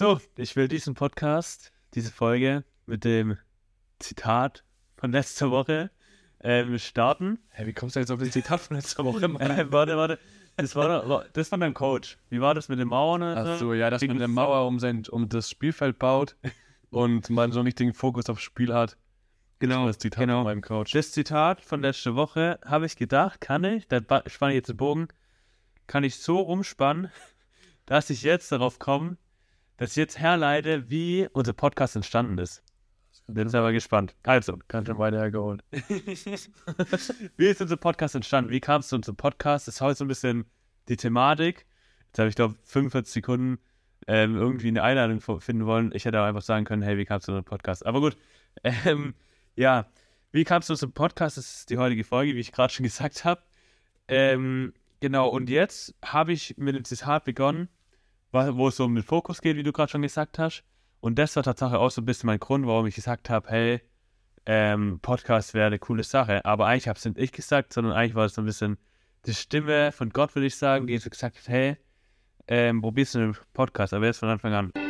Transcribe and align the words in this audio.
So, 0.00 0.18
ich 0.36 0.56
will 0.56 0.66
diesen 0.66 0.94
Podcast, 0.94 1.72
diese 1.92 2.10
Folge 2.10 2.64
mit 2.86 3.04
dem 3.04 3.36
Zitat 3.98 4.64
von 4.96 5.12
letzter 5.12 5.50
Woche 5.50 5.90
ähm, 6.42 6.78
starten. 6.78 7.38
Hä, 7.50 7.66
wie 7.66 7.74
kommst 7.74 7.96
du 7.96 8.00
jetzt 8.00 8.10
auf 8.10 8.18
das 8.18 8.30
Zitat 8.30 8.60
von 8.60 8.76
letzter 8.78 9.04
Woche? 9.04 9.26
Äh, 9.26 9.70
warte, 9.70 9.98
warte. 9.98 10.18
Das 10.56 10.74
war, 10.74 11.04
doch, 11.06 11.26
das 11.34 11.50
von 11.50 11.60
deinem 11.60 11.74
Coach. 11.74 12.16
Wie 12.30 12.40
war 12.40 12.54
das 12.54 12.70
mit 12.70 12.78
den 12.78 12.88
Mauern? 12.88 13.22
Ach 13.22 13.58
so, 13.58 13.74
ja, 13.74 13.90
dass 13.90 14.00
man 14.00 14.12
eine 14.12 14.26
Mauer 14.26 14.66
um, 14.66 14.78
sein, 14.78 15.02
um 15.10 15.28
das 15.28 15.50
Spielfeld 15.50 15.98
baut 15.98 16.34
und 16.88 17.28
man 17.28 17.52
so 17.52 17.62
nicht 17.62 17.78
den 17.78 17.92
Fokus 17.92 18.30
aufs 18.30 18.40
Spiel 18.40 18.72
hat. 18.72 18.96
Genau, 19.58 19.86
Das 19.86 19.98
Zitat 19.98 20.20
genau. 20.20 20.36
von 20.36 20.44
meinem 20.44 20.62
Coach. 20.62 20.92
Das 20.92 21.12
Zitat 21.12 21.60
von 21.60 21.82
letzter 21.82 22.16
Woche 22.16 22.58
habe 22.64 22.86
ich 22.86 22.96
gedacht, 22.96 23.42
kann 23.42 23.64
ich, 23.64 23.86
da 23.86 24.00
spanne 24.28 24.54
ich 24.54 24.56
jetzt 24.60 24.70
den 24.70 24.78
Bogen, 24.78 25.08
kann 25.86 26.04
ich 26.04 26.16
so 26.16 26.38
rumspannen, 26.38 27.10
dass 27.84 28.08
ich 28.08 28.22
jetzt 28.22 28.50
darauf 28.50 28.78
komme, 28.78 29.18
dass 29.80 29.92
ich 29.92 29.96
jetzt 29.96 30.18
herleite, 30.18 30.90
wie 30.90 31.26
unser 31.32 31.54
Podcast 31.54 31.96
entstanden 31.96 32.36
ist. 32.36 32.62
Bin 33.26 33.44
jetzt 33.44 33.54
aber 33.54 33.72
gespannt. 33.72 34.14
Also, 34.24 34.58
Ganz 34.68 34.86
schön 34.86 34.98
weiter 34.98 35.16
hergeholt. 35.16 35.64
wie 35.70 37.46
ist 37.46 37.62
unser 37.62 37.78
Podcast 37.78 38.14
entstanden? 38.14 38.50
Wie 38.50 38.60
kam 38.60 38.80
es 38.80 38.88
zu 38.88 38.96
unserem 38.96 39.16
Podcast? 39.16 39.66
Das 39.66 39.76
ist 39.76 39.80
heute 39.80 39.96
so 39.96 40.04
ein 40.04 40.08
bisschen 40.08 40.44
die 40.88 40.98
Thematik. 40.98 41.64
Jetzt 42.08 42.18
habe 42.18 42.28
ich, 42.28 42.34
glaube 42.34 42.56
45 42.64 43.10
Sekunden 43.10 43.58
ähm, 44.06 44.36
irgendwie 44.36 44.68
eine 44.68 44.82
Einladung 44.82 45.22
finden 45.40 45.64
wollen. 45.64 45.92
Ich 45.94 46.04
hätte 46.04 46.20
auch 46.20 46.26
einfach 46.26 46.42
sagen 46.42 46.66
können, 46.66 46.82
hey, 46.82 46.98
wie 46.98 47.06
kam 47.06 47.20
es 47.20 47.24
zu 47.24 47.32
unserem 47.32 47.46
Podcast? 47.46 47.86
Aber 47.86 48.00
gut, 48.00 48.18
ähm, 48.84 49.14
ja, 49.56 49.86
wie 50.30 50.44
kam 50.44 50.60
es 50.60 50.66
zu 50.66 50.74
unserem 50.74 50.92
Podcast? 50.92 51.38
Das 51.38 51.54
ist 51.54 51.70
die 51.70 51.78
heutige 51.78 52.04
Folge, 52.04 52.34
wie 52.34 52.40
ich 52.40 52.52
gerade 52.52 52.70
schon 52.70 52.84
gesagt 52.84 53.24
habe. 53.24 53.40
Ähm, 54.08 54.74
genau, 55.00 55.28
und 55.28 55.48
jetzt 55.48 55.94
habe 56.04 56.34
ich 56.34 56.58
mit 56.58 56.76
dem 56.76 56.84
Zitat 56.84 57.24
begonnen, 57.24 57.70
wo 58.32 58.68
es 58.68 58.76
so 58.76 58.84
um 58.84 58.94
den 58.94 59.04
Fokus 59.04 59.40
geht, 59.40 59.56
wie 59.56 59.62
du 59.62 59.72
gerade 59.72 59.90
schon 59.90 60.02
gesagt 60.02 60.38
hast. 60.38 60.64
Und 61.00 61.18
das 61.18 61.36
war 61.36 61.42
tatsächlich 61.42 61.78
auch 61.78 61.90
so 61.90 62.02
ein 62.02 62.04
bisschen 62.04 62.26
mein 62.26 62.38
Grund, 62.38 62.66
warum 62.66 62.86
ich 62.86 62.94
gesagt 62.94 63.30
habe, 63.30 63.48
hey, 63.48 63.80
ähm, 64.46 65.00
Podcast 65.00 65.54
wäre 65.54 65.66
eine 65.66 65.78
coole 65.78 66.02
Sache. 66.02 66.44
Aber 66.44 66.66
eigentlich 66.66 66.88
habe 66.88 66.98
es 66.98 67.04
nicht 67.04 67.18
ich 67.18 67.32
gesagt, 67.32 67.72
sondern 67.72 67.92
eigentlich 67.92 68.14
war 68.14 68.26
es 68.26 68.34
so 68.34 68.42
ein 68.42 68.46
bisschen 68.46 68.78
die 69.26 69.34
Stimme 69.34 69.92
von 69.92 70.10
Gott, 70.10 70.34
würde 70.34 70.46
ich 70.46 70.56
sagen, 70.56 70.86
die 70.86 70.98
so 70.98 71.10
gesagt 71.10 71.38
hat, 71.38 71.48
hey, 71.48 71.76
ähm, 72.48 72.80
probierst 72.80 73.14
du 73.14 73.18
einen 73.20 73.36
Podcast, 73.52 73.94
aber 73.94 74.06
jetzt 74.06 74.18
von 74.18 74.28
Anfang 74.28 74.52
an. 74.52 74.89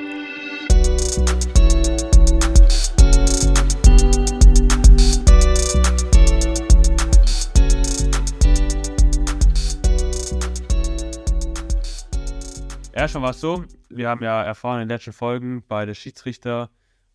Erstmal 13.00 13.22
war 13.22 13.30
es 13.30 13.40
so, 13.40 13.64
wir 13.88 14.10
haben 14.10 14.22
ja 14.22 14.42
erfahren 14.42 14.82
in 14.82 14.86
den 14.86 14.94
letzten 14.94 15.14
Folgen 15.14 15.64
bei 15.66 15.86
der 15.86 15.94
Schiedsrichter 15.94 16.68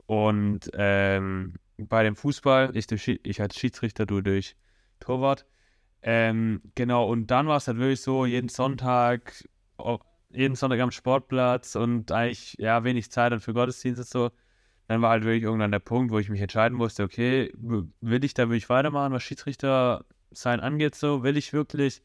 und 0.07 0.61
ähm, 0.73 1.53
bei 1.77 2.01
dem 2.01 2.15
Fußball, 2.15 2.75
ich, 2.75 2.87
ich 3.07 3.39
als 3.39 3.55
Schiedsrichter, 3.55 4.07
du 4.07 4.21
durch 4.21 4.55
Torwart. 4.99 5.45
Ähm, 6.01 6.63
genau, 6.73 7.07
und 7.07 7.27
dann 7.27 7.45
war 7.45 7.57
es 7.57 7.67
halt 7.67 7.77
wirklich 7.77 8.01
so, 8.01 8.25
jeden 8.25 8.49
Sonntag, 8.49 9.47
jeden 10.31 10.55
Sonntag 10.55 10.79
am 10.79 10.89
Sportplatz 10.89 11.75
und 11.75 12.11
eigentlich, 12.11 12.55
ja, 12.57 12.83
wenig 12.83 13.11
Zeit 13.11 13.31
dann 13.31 13.39
für 13.39 13.53
Gottesdienst 13.53 13.99
und 13.99 14.07
so. 14.07 14.31
Dann 14.87 15.03
war 15.03 15.11
halt 15.11 15.23
wirklich 15.23 15.43
irgendwann 15.43 15.69
der 15.69 15.77
Punkt, 15.77 16.11
wo 16.11 16.17
ich 16.17 16.29
mich 16.29 16.41
entscheiden 16.41 16.79
musste, 16.79 17.03
okay, 17.03 17.53
will 17.53 18.23
ich 18.23 18.33
da 18.33 18.49
wirklich 18.49 18.69
weitermachen, 18.69 19.13
was 19.13 19.21
Schiedsrichter 19.21 20.03
sein 20.31 20.61
angeht, 20.61 20.95
so, 20.95 21.21
will 21.21 21.37
ich 21.37 21.53
wirklich 21.53 22.01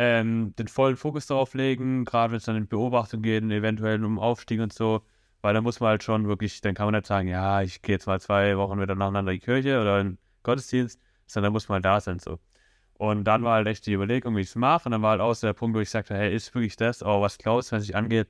ähm, 0.00 0.54
den 0.56 0.68
vollen 0.68 0.96
Fokus 0.96 1.26
darauf 1.26 1.54
legen, 1.54 2.04
gerade 2.04 2.30
wenn 2.30 2.36
es 2.36 2.44
dann 2.44 2.54
in 2.54 2.68
Beobachtung 2.68 3.20
geht, 3.20 3.42
eventuell 3.42 4.04
um 4.04 4.20
Aufstieg 4.20 4.60
und 4.60 4.72
so, 4.72 5.02
weil 5.42 5.54
da 5.54 5.60
muss 5.60 5.80
man 5.80 5.90
halt 5.90 6.04
schon 6.04 6.28
wirklich, 6.28 6.60
dann 6.60 6.74
kann 6.74 6.86
man 6.86 6.94
nicht 6.94 7.08
sagen, 7.08 7.26
ja, 7.26 7.62
ich 7.62 7.82
gehe 7.82 7.96
jetzt 7.96 8.06
mal 8.06 8.20
zwei 8.20 8.56
Wochen 8.56 8.80
wieder 8.80 8.94
nacheinander 8.94 9.32
in 9.32 9.40
die 9.40 9.44
Kirche 9.44 9.80
oder 9.80 10.00
in 10.00 10.06
den 10.10 10.18
Gottesdienst, 10.44 11.00
sondern 11.26 11.50
da 11.50 11.52
muss 11.52 11.68
man 11.68 11.76
halt 11.76 11.84
da 11.84 12.00
sein, 12.00 12.20
so. 12.20 12.38
Und 12.94 13.24
dann 13.24 13.42
war 13.42 13.54
halt 13.54 13.66
echt 13.66 13.86
die 13.86 13.92
Überlegung, 13.92 14.36
wie 14.36 14.42
ich 14.42 14.50
es 14.50 14.54
mache, 14.54 14.86
und 14.86 14.92
dann 14.92 15.02
war 15.02 15.10
halt 15.10 15.20
auch 15.20 15.34
so 15.34 15.48
der 15.48 15.54
Punkt, 15.54 15.76
wo 15.76 15.80
ich 15.80 15.90
sagte, 15.90 16.14
hey, 16.14 16.32
ist 16.32 16.54
wirklich 16.54 16.76
das, 16.76 17.02
oh, 17.02 17.20
was 17.20 17.36
Klaus, 17.36 17.72
was 17.72 17.82
sich 17.82 17.96
angeht, 17.96 18.28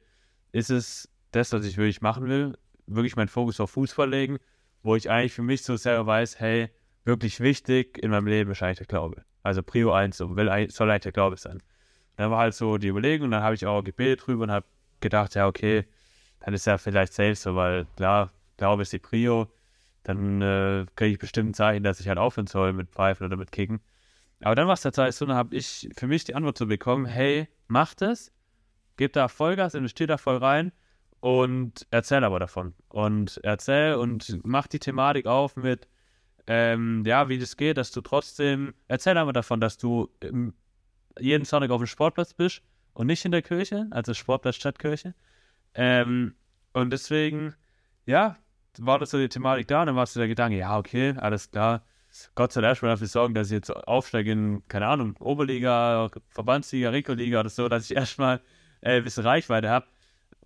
ist 0.53 0.71
es 0.71 1.11
das, 1.33 1.53
was 1.53 1.67
ich 1.67 1.77
wirklich 1.77 2.01
machen 2.01 2.29
will, 2.29 2.57
wirklich 2.87 3.15
meinen 3.17 3.29
Fokus 3.29 3.61
auf 3.61 3.73
Fußball 3.73 4.09
legen, 4.09 4.39
wo 4.83 4.97
ich 4.97 5.11
eigentlich 5.11 5.35
für 5.35 5.43
mich 5.43 5.65
so 5.65 5.77
selber 5.77 6.07
weiß, 6.07 6.41
hey, 6.41 6.71
wirklich 7.05 7.41
wichtig 7.41 7.99
in 7.99 8.11
meinem 8.11 8.27
Leben 8.27 8.53
eigentlich 8.53 8.79
der 8.79 8.87
Glaube. 8.87 9.25
Also 9.49 9.63
Prio 9.63 9.93
1, 9.93 10.17
so 10.17 10.37
will, 10.37 10.69
soll 10.71 10.91
eigentlich 10.91 11.03
der 11.03 11.13
Glaube 11.13 11.37
sein. 11.37 11.63
Dann 12.17 12.31
war 12.31 12.41
halt 12.41 12.55
so 12.55 12.79
die 12.79 12.89
Überlegung, 12.89 13.27
und 13.27 13.31
dann 13.31 13.43
habe 13.43 13.55
ich 13.55 13.67
auch 13.67 13.83
gebetet 13.83 14.27
drüber 14.27 14.45
und 14.45 14.51
habe 14.51 14.67
gedacht, 15.01 15.35
ja, 15.35 15.47
okay, 15.47 15.87
dann 16.41 16.55
ist 16.55 16.67
ja 16.67 16.79
vielleicht 16.79 17.15
safe 17.15 17.35
so, 17.35 17.55
weil 17.55 17.87
klar, 17.97 18.31
Glaube 18.59 18.83
ist 18.83 18.93
die 18.93 18.99
Prio, 18.99 19.49
dann 20.03 20.43
äh, 20.43 20.87
kriege 20.97 21.13
ich 21.13 21.19
bestimmt 21.19 21.51
ein 21.51 21.55
Zeichen, 21.55 21.83
dass 21.83 22.01
ich 22.01 22.09
halt 22.09 22.19
aufhören 22.19 22.47
soll 22.47 22.73
mit 22.73 22.91
Pfeifen 22.91 23.27
oder 23.27 23.37
mit 23.37 23.53
Kicken. 23.53 23.81
Aber 24.43 24.55
dann 24.55 24.67
war 24.67 24.75
es 24.75 24.83
tatsächlich 24.83 25.17
so, 25.17 25.27
dann 25.27 25.37
habe 25.37 25.57
ich 25.57 25.89
für 25.97 26.07
mich 26.07 26.25
die 26.25 26.35
Antwort 26.35 26.59
zu 26.59 26.67
bekommen, 26.67 27.07
hey, 27.07 27.49
mach 27.69 27.95
das, 27.95 28.33
gib 28.97 29.13
da 29.15 29.29
Vollgas, 29.29 29.75
investier 29.75 30.07
da 30.07 30.19
voll 30.19 30.37
rein 30.37 30.73
und 31.21 31.87
erzähl 31.91 32.23
aber 32.23 32.39
davon. 32.39 32.75
Und 32.89 33.41
erzähl 33.43 33.95
und 33.95 34.41
mach 34.45 34.67
die 34.67 34.79
Thematik 34.79 35.27
auf 35.27 35.57
mit, 35.57 35.89
ähm, 36.49 37.05
ja, 37.07 37.29
wie 37.29 37.39
das 37.39 37.57
geht, 37.59 37.77
dass 37.77 37.93
du 37.93 38.01
trotzdem, 38.01 38.73
erzähl 38.89 39.19
aber 39.19 39.35
davon, 39.35 39.61
dass 39.61 39.77
du 39.77 40.09
ähm, 40.23 40.55
jeden 41.21 41.45
Sonntag 41.45 41.71
auf 41.71 41.81
dem 41.83 41.87
Sportplatz 41.87 42.33
bist 42.33 42.63
und 42.95 43.07
nicht 43.07 43.25
in 43.27 43.33
der 43.33 43.43
Kirche, 43.43 43.87
also 43.91 44.15
Sportplatz 44.15 44.57
Stadtkirche. 44.57 45.15
Ähm, 45.75 46.35
und 46.73 46.91
deswegen, 46.91 47.55
ja, 48.07 48.39
war 48.79 48.99
das 48.99 49.11
so 49.11 49.19
die 49.19 49.29
Thematik 49.29 49.69
da 49.69 49.83
und 49.83 49.89
dann 49.89 49.97
war 49.97 50.07
so 50.07 50.21
der 50.21 50.29
Gedanke, 50.29 50.57
ja, 50.57 50.79
okay, 50.79 51.15
alles 51.19 51.51
klar. 51.51 51.85
Gott 52.35 52.53
soll 52.53 52.65
erstmal 52.65 52.93
dafür 52.93 53.09
sorgen, 53.09 53.35
dass 53.35 53.49
ich 53.49 53.53
jetzt 53.53 53.71
aufsteige 53.71 54.33
in, 54.33 54.67
keine 54.69 54.87
Ahnung, 54.87 55.17
Oberliga, 55.21 56.09
Verbandsliga, 56.31 56.89
Regionalliga 56.89 57.41
oder 57.41 57.51
so, 57.51 57.69
dass 57.69 57.91
ich 57.91 57.95
erstmal 57.97 58.41
äh, 58.81 58.97
ein 58.97 59.05
bisschen 59.05 59.25
Reichweite 59.25 59.69
habe. 59.69 59.87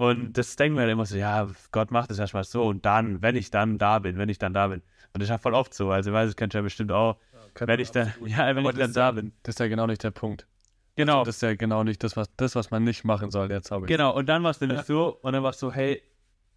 Und 0.02 0.36
das 0.36 0.56
denken 0.56 0.76
wir 0.76 0.82
halt 0.82 0.90
immer 0.90 1.06
so, 1.06 1.16
ja, 1.16 1.48
Gott 1.70 1.92
macht 1.92 2.10
das 2.10 2.18
erstmal 2.18 2.42
so 2.42 2.64
und 2.64 2.84
dann, 2.84 3.22
wenn 3.22 3.36
ich 3.36 3.52
dann 3.52 3.78
da 3.78 4.00
bin, 4.00 4.18
wenn 4.18 4.28
ich 4.28 4.38
dann 4.38 4.52
da 4.52 4.66
bin. 4.66 4.80
Und 4.80 5.20
das 5.20 5.24
ist 5.24 5.30
ja 5.30 5.38
voll 5.38 5.54
oft 5.54 5.72
so. 5.72 5.92
Also, 5.92 6.10
ich 6.10 6.14
weiß, 6.14 6.30
das 6.30 6.34
kennst 6.36 6.54
du 6.54 6.58
ja 6.58 6.62
bestimmt 6.62 6.90
auch, 6.90 7.18
wenn 7.60 7.78
ich 7.78 7.92
dann, 7.92 8.12
ja, 8.26 8.54
wenn 8.56 8.66
ich 8.66 8.74
dann 8.74 8.92
da 8.92 9.00
ja- 9.00 9.10
bin. 9.12 9.32
Das 9.44 9.54
ist 9.54 9.60
ja 9.60 9.68
genau 9.68 9.86
nicht 9.86 10.02
der 10.02 10.10
Punkt. 10.10 10.48
Genau. 10.96 11.24
Das 11.24 11.36
ist 11.36 11.42
ja 11.42 11.54
genau 11.54 11.84
nicht 11.84 12.02
das, 12.02 12.16
was, 12.16 12.28
das, 12.36 12.56
was 12.56 12.72
man 12.72 12.82
nicht 12.82 13.04
machen 13.04 13.30
soll, 13.30 13.48
jetzt 13.52 13.70
habe 13.70 13.86
ich. 13.86 13.88
Genau, 13.88 14.12
und 14.12 14.28
dann 14.28 14.42
war 14.42 14.50
es 14.50 14.60
nämlich 14.60 14.82
so, 14.82 15.18
und 15.22 15.34
dann 15.34 15.42
war 15.44 15.50
es 15.50 15.60
so, 15.60 15.72
hey, 15.72 16.02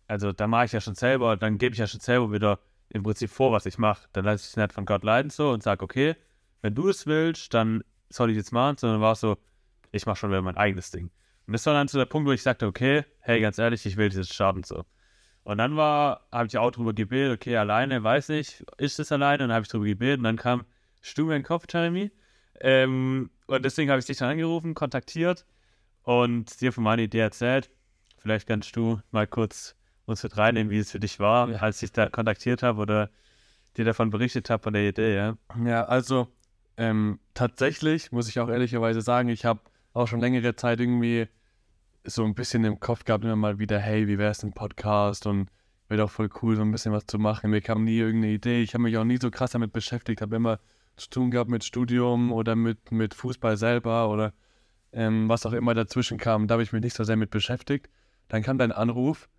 also 0.07 0.31
da 0.31 0.47
mache 0.47 0.66
ich 0.66 0.72
ja 0.72 0.81
schon 0.81 0.95
selber, 0.95 1.38
dann 1.38 1.59
gebe 1.59 1.73
ich 1.73 1.79
ja 1.79 1.85
schon 1.85 2.00
selber 2.00 2.31
wieder 2.31 2.59
im 2.89 3.03
Prinzip 3.03 3.29
vor, 3.29 3.51
was 3.51 3.67
ich 3.67 3.77
mache. 3.77 4.07
Dann 4.13 4.25
lasse 4.25 4.44
ich 4.44 4.50
es 4.50 4.57
nicht 4.57 4.73
von 4.73 4.85
Gott 4.85 5.03
leiden 5.03 5.29
so 5.29 5.51
und 5.51 5.62
sage, 5.62 5.83
okay, 5.83 6.16
wenn 6.63 6.73
du 6.73 6.89
es 6.89 7.06
willst, 7.06 7.53
dann 7.53 7.83
soll 8.09 8.31
ich 8.31 8.38
jetzt 8.38 8.51
machen, 8.51 8.77
sondern 8.77 9.01
war 9.01 9.12
es 9.12 9.19
so, 9.19 9.38
ich 9.91 10.06
mache 10.07 10.16
schon 10.17 10.31
wieder 10.31 10.41
mein 10.41 10.57
eigenes 10.57 10.89
Ding. 10.89 11.12
Und 11.47 11.53
das 11.53 11.66
war 11.66 11.73
dann 11.73 11.88
so 11.88 11.97
der 11.97 12.06
Punkt, 12.06 12.28
wo 12.28 12.31
ich 12.31 12.41
sagte, 12.41 12.66
okay, 12.66 13.06
hey, 13.19 13.39
ganz 13.39 13.57
ehrlich, 13.57 13.85
ich 13.85 13.97
will 13.97 14.11
jetzt 14.11 14.33
starten 14.33 14.63
so. 14.63 14.83
Und 15.44 15.59
dann 15.59 15.75
war, 15.78 16.28
habe 16.31 16.47
ich 16.47 16.57
auch 16.57 16.72
drüber 16.72 16.94
gebetet, 16.94 17.35
okay, 17.39 17.56
alleine, 17.57 18.03
weiß 18.03 18.29
nicht, 18.29 18.66
ist 18.78 19.00
es 19.00 19.11
alleine? 19.11 19.44
Und 19.44 19.50
dann 19.50 19.56
habe 19.56 19.63
ich 19.63 19.69
drüber 19.69 19.85
gebetet 19.85 20.17
und 20.17 20.23
dann 20.23 20.38
kam 20.38 20.66
Stuhl 21.01 21.25
mir 21.25 21.35
in 21.35 21.41
den 21.41 21.47
Kopf, 21.47 21.66
Jeremy. 21.72 22.11
Ähm, 22.61 23.29
und 23.45 23.63
deswegen 23.63 23.91
habe 23.91 24.00
ich 24.00 24.06
dich 24.06 24.17
dann 24.17 24.29
angerufen, 24.31 24.73
kontaktiert 24.73 25.45
und 26.01 26.61
dir 26.61 26.73
von 26.73 26.83
meiner 26.83 27.03
Idee 27.03 27.19
erzählt. 27.19 27.69
Vielleicht 28.17 28.47
kannst 28.47 28.75
du 28.75 29.00
mal 29.12 29.27
kurz 29.27 29.75
uns 30.06 30.23
mit 30.23 30.35
reinnehmen, 30.35 30.72
wie 30.72 30.79
es 30.79 30.91
für 30.91 31.00
dich 31.00 31.19
war, 31.19 31.50
Ja. 31.50 31.57
als 31.59 31.83
ich 31.83 31.91
da 31.91 32.09
kontaktiert 32.09 32.63
habe 32.63 32.81
oder 32.81 33.09
dir 33.77 33.85
davon 33.85 34.09
berichtet 34.09 34.50
habe 34.50 34.63
von 34.63 34.73
der 34.73 34.88
Idee, 34.89 35.16
ja. 35.16 35.38
Ja, 35.63 35.85
also 35.85 36.27
ähm, 36.77 37.19
tatsächlich 37.35 38.12
muss 38.12 38.27
ich 38.29 38.39
auch 38.39 38.50
ehrlicherweise 38.50 39.01
sagen, 39.01 39.29
ich 39.29 39.45
habe 39.45 39.59
auch 39.95 40.07
schon 40.07 40.19
längere 40.19 40.56
Zeit 40.56 40.79
irgendwie 40.79 41.28
so 42.03 42.23
ein 42.23 42.35
bisschen 42.35 42.63
im 42.66 42.79
Kopf 42.79 43.06
gehabt, 43.06 43.23
immer 43.23 43.35
mal 43.35 43.59
wieder, 43.59 43.79
hey, 43.79 44.07
wie 44.07 44.17
wäre 44.17 44.31
es 44.31 44.44
ein 44.44 44.53
Podcast 44.53 45.25
und 45.25 45.50
wäre 45.88 46.01
doch 46.01 46.12
voll 46.12 46.30
cool, 46.42 46.56
so 46.56 46.62
ein 46.62 46.71
bisschen 46.71 46.92
was 46.92 47.06
zu 47.07 47.18
machen. 47.18 47.50
Mir 47.50 47.62
kam 47.62 47.83
nie 47.83 47.97
irgendeine 47.97 48.33
Idee. 48.33 48.62
Ich 48.62 48.74
habe 48.74 48.83
mich 48.83 48.97
auch 48.97 49.06
nie 49.06 49.18
so 49.18 49.31
krass 49.31 49.51
damit 49.51 49.71
beschäftigt, 49.71 50.21
habe 50.21 50.36
immer 50.36 50.59
zu 50.97 51.09
tun 51.09 51.31
gehabt 51.31 51.50
mit 51.50 51.63
Studium 51.63 52.31
oder 52.31 52.56
mit, 52.56 52.92
mit 52.92 53.13
Fußball 53.13 53.57
selber 53.57 54.09
oder 54.09 54.33
ähm, 54.92 55.30
was 55.30 55.45
auch 55.45 55.53
immer 55.53 55.74
dazwischen 55.74 56.18
kam. 56.18 56.48
Da 56.48 56.53
habe 56.53 56.63
ich 56.63 56.74
mich 56.74 56.83
nicht 56.83 56.95
so 56.95 57.03
sehr 57.03 57.15
mit 57.15 57.30
beschäftigt. 57.30 57.89
Dann 58.27 58.44
kam 58.44 58.57
dein 58.57 58.71
Anruf 58.71 59.30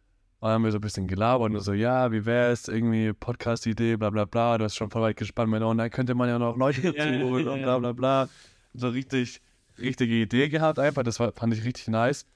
und 0.40 0.48
dann 0.48 0.54
haben 0.54 0.64
wir 0.64 0.72
so 0.72 0.78
ein 0.78 0.82
bisschen 0.82 1.06
gelabert 1.06 1.52
und 1.52 1.60
so, 1.60 1.74
ja, 1.74 2.12
wie 2.12 2.24
wäre 2.24 2.50
es, 2.50 2.68
irgendwie 2.68 3.12
Podcast-Idee, 3.12 3.96
bla 3.96 4.10
bla 4.10 4.24
bla. 4.24 4.58
Du 4.58 4.64
hast 4.64 4.76
schon 4.76 4.90
voll 4.90 5.02
weit 5.02 5.16
gespannt, 5.16 5.52
und 5.52 5.78
dann 5.78 5.90
könnte 5.90 6.14
man 6.14 6.28
ja 6.28 6.38
noch 6.38 6.56
Leute 6.56 6.80
dazu 6.80 6.96
Ja, 6.98 7.04
ja, 7.04 7.20
ja, 7.20 7.52
und 7.52 7.62
bla 7.62 7.78
bla 7.78 7.92
bla. 7.92 8.28
So 8.74 8.88
richtig, 8.88 9.40
richtige 9.78 10.14
Idee 10.14 10.48
gehabt 10.48 10.78
einfach, 10.78 11.02
das 11.02 11.18
war, 11.20 11.32
fand 11.32 11.54
ich 11.54 11.64
richtig 11.64 11.88
nice. 11.88 12.26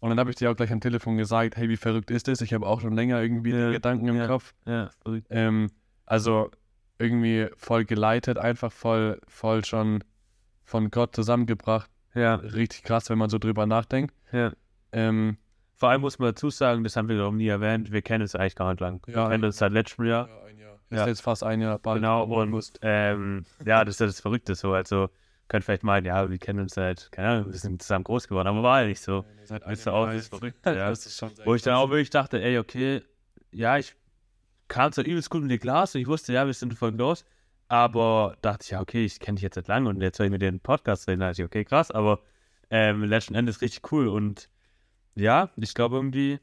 Und 0.00 0.08
dann 0.10 0.18
habe 0.18 0.30
ich 0.30 0.36
dir 0.36 0.50
auch 0.50 0.56
gleich 0.56 0.72
am 0.72 0.80
Telefon 0.80 1.16
gesagt, 1.18 1.56
hey, 1.56 1.68
wie 1.68 1.76
verrückt 1.76 2.10
ist 2.10 2.26
das? 2.28 2.40
Ich 2.40 2.54
habe 2.54 2.66
auch 2.66 2.80
schon 2.80 2.94
länger 2.94 3.20
irgendwie 3.20 3.50
Ja, 3.50 3.66
die 3.68 3.74
Gedanken 3.74 4.08
im 4.08 4.16
ja. 4.16 4.26
Kopf. 4.26 4.54
Ja, 4.66 4.90
verrückt. 5.02 5.26
Ähm, 5.30 5.70
also 6.06 6.50
irgendwie 6.98 7.48
voll 7.56 7.84
geleitet, 7.84 8.38
einfach 8.38 8.72
voll, 8.72 9.20
voll 9.28 9.64
schon 9.64 10.02
von 10.64 10.90
Gott 10.90 11.14
zusammengebracht. 11.14 11.90
ja, 12.14 12.36
Richtig 12.36 12.82
krass, 12.84 13.10
wenn 13.10 13.18
man 13.18 13.28
so 13.30 13.38
drüber 13.38 13.66
nachdenkt. 13.66 14.14
ja. 14.32 14.52
Ähm, 14.92 15.36
vor 15.76 15.88
allem 15.90 16.00
muss 16.02 16.18
man 16.18 16.28
dazu 16.30 16.50
sagen, 16.50 16.82
das 16.84 16.96
haben 16.96 17.08
wir 17.08 17.16
noch 17.16 17.32
nie 17.32 17.46
erwähnt, 17.46 17.90
wir 17.92 18.02
kennen 18.02 18.22
es 18.24 18.34
eigentlich 18.34 18.54
gar 18.56 18.70
nicht 18.70 18.80
lang. 18.80 19.00
Ja, 19.06 19.14
wir 19.14 19.28
kennen 19.30 19.44
uns 19.44 19.56
seit 19.56 19.72
letztem 19.72 20.04
Jahr. 20.04 20.28
Ja, 20.28 20.42
ein 20.44 20.58
Jahr. 20.58 20.78
Ja. 20.90 21.00
Ist 21.02 21.06
jetzt 21.06 21.20
fast 21.22 21.42
ein 21.44 21.60
Jahr 21.62 21.78
bald. 21.78 21.98
Genau, 22.02 22.24
und 22.24 22.72
ähm, 22.82 23.44
ja, 23.64 23.82
das 23.84 23.94
ist 23.94 24.00
ja 24.00 24.06
das 24.06 24.20
Verrückte 24.20 24.54
so. 24.56 24.72
Also, 24.74 25.08
könnt 25.50 25.64
vielleicht 25.64 25.82
meinen, 25.82 26.06
ja, 26.06 26.30
wir 26.30 26.38
kennen 26.38 26.60
uns 26.60 26.74
seit, 26.74 27.10
keine 27.12 27.28
Ahnung, 27.28 27.52
wir 27.52 27.58
sind 27.58 27.82
zusammen 27.82 28.04
groß 28.04 28.28
geworden, 28.28 28.48
aber 28.48 28.62
war 28.62 28.82
ja 28.82 28.86
nicht 28.86 29.02
so. 29.02 29.22
Nee, 29.22 29.26
nee, 29.40 29.44
seit 29.46 29.64
einem 29.64 29.88
auch 29.88 30.10
ist- 30.10 30.28
Verrückte, 30.28 30.70
ja. 30.70 30.88
Das 30.88 31.04
ist 31.04 31.18
schon 31.18 31.32
Wo 31.44 31.54
ich 31.54 31.62
dann 31.62 31.74
auch 31.74 31.90
wirklich 31.90 32.10
dachte, 32.10 32.40
ey, 32.40 32.56
okay, 32.58 33.02
ja, 33.50 33.76
ich 33.76 33.96
kam 34.68 34.92
zwar 34.92 35.04
übelst 35.04 35.28
gut 35.28 35.42
in 35.42 35.48
die 35.48 35.58
Glas 35.58 35.94
und 35.94 36.00
ich 36.00 36.06
wusste, 36.06 36.32
ja, 36.32 36.46
wir 36.46 36.54
sind 36.54 36.72
voll 36.74 36.94
los, 36.94 37.24
aber 37.66 38.36
dachte 38.42 38.62
ich, 38.64 38.70
ja, 38.70 38.80
okay, 38.80 39.04
ich 39.04 39.18
kenne 39.18 39.34
dich 39.36 39.42
jetzt 39.42 39.56
seit 39.56 39.66
langem 39.66 39.88
und 39.88 40.00
jetzt 40.00 40.16
soll 40.18 40.26
ich 40.26 40.32
mit 40.32 40.40
dir 40.40 40.48
einen 40.48 40.60
Podcast 40.60 41.08
reden. 41.08 41.20
Da 41.20 41.28
dachte 41.30 41.42
ich, 41.42 41.46
okay, 41.46 41.64
krass, 41.64 41.90
aber 41.90 42.20
ähm, 42.70 43.02
letzten 43.02 43.34
Endes 43.34 43.60
richtig 43.60 43.90
cool 43.92 44.06
und 44.06 44.48
ja, 45.16 45.50
ich 45.56 45.74
glaube 45.74 45.96
irgendwie 45.96 46.38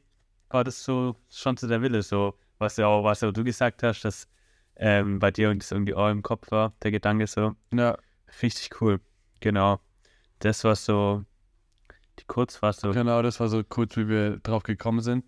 war 0.50 0.64
das 0.64 0.84
so 0.84 1.16
schon 1.30 1.56
so 1.56 1.66
der 1.66 1.80
Wille, 1.80 2.02
so, 2.02 2.34
was 2.58 2.76
ja 2.76 2.86
auch, 2.86 3.04
was 3.04 3.22
ja 3.22 3.32
du 3.32 3.42
gesagt 3.42 3.82
hast, 3.82 4.04
dass 4.04 4.28
ähm, 4.76 5.18
bei 5.18 5.30
dir 5.30 5.54
das 5.54 5.72
irgendwie 5.72 5.94
auch 5.94 6.10
im 6.10 6.22
Kopf 6.22 6.50
war, 6.50 6.74
der 6.82 6.90
Gedanke 6.90 7.26
so. 7.26 7.54
Ja, 7.72 7.96
Richtig 8.42 8.80
cool. 8.80 9.00
Genau. 9.40 9.80
Das 10.38 10.64
war 10.64 10.76
so 10.76 11.24
die 12.18 12.24
Kurzfassung. 12.24 12.92
genau, 12.92 13.22
das 13.22 13.40
war 13.40 13.48
so 13.48 13.62
kurz, 13.64 13.96
wie 13.96 14.08
wir 14.08 14.38
drauf 14.38 14.62
gekommen 14.62 15.00
sind. 15.00 15.24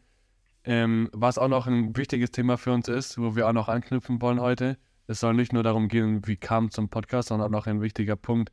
Ähm, 0.64 1.08
was 1.12 1.38
auch 1.38 1.48
noch 1.48 1.66
ein 1.66 1.96
wichtiges 1.96 2.30
Thema 2.30 2.58
für 2.58 2.72
uns 2.72 2.88
ist, 2.88 3.18
wo 3.18 3.34
wir 3.34 3.48
auch 3.48 3.52
noch 3.52 3.68
anknüpfen 3.68 4.20
wollen 4.20 4.40
heute. 4.40 4.76
Es 5.06 5.20
soll 5.20 5.34
nicht 5.34 5.52
nur 5.52 5.62
darum 5.62 5.88
gehen, 5.88 6.26
wie 6.26 6.36
kam 6.36 6.70
zum 6.70 6.88
Podcast, 6.88 7.28
sondern 7.28 7.48
auch 7.48 7.52
noch 7.52 7.66
ein 7.66 7.80
wichtiger 7.80 8.16
Punkt. 8.16 8.52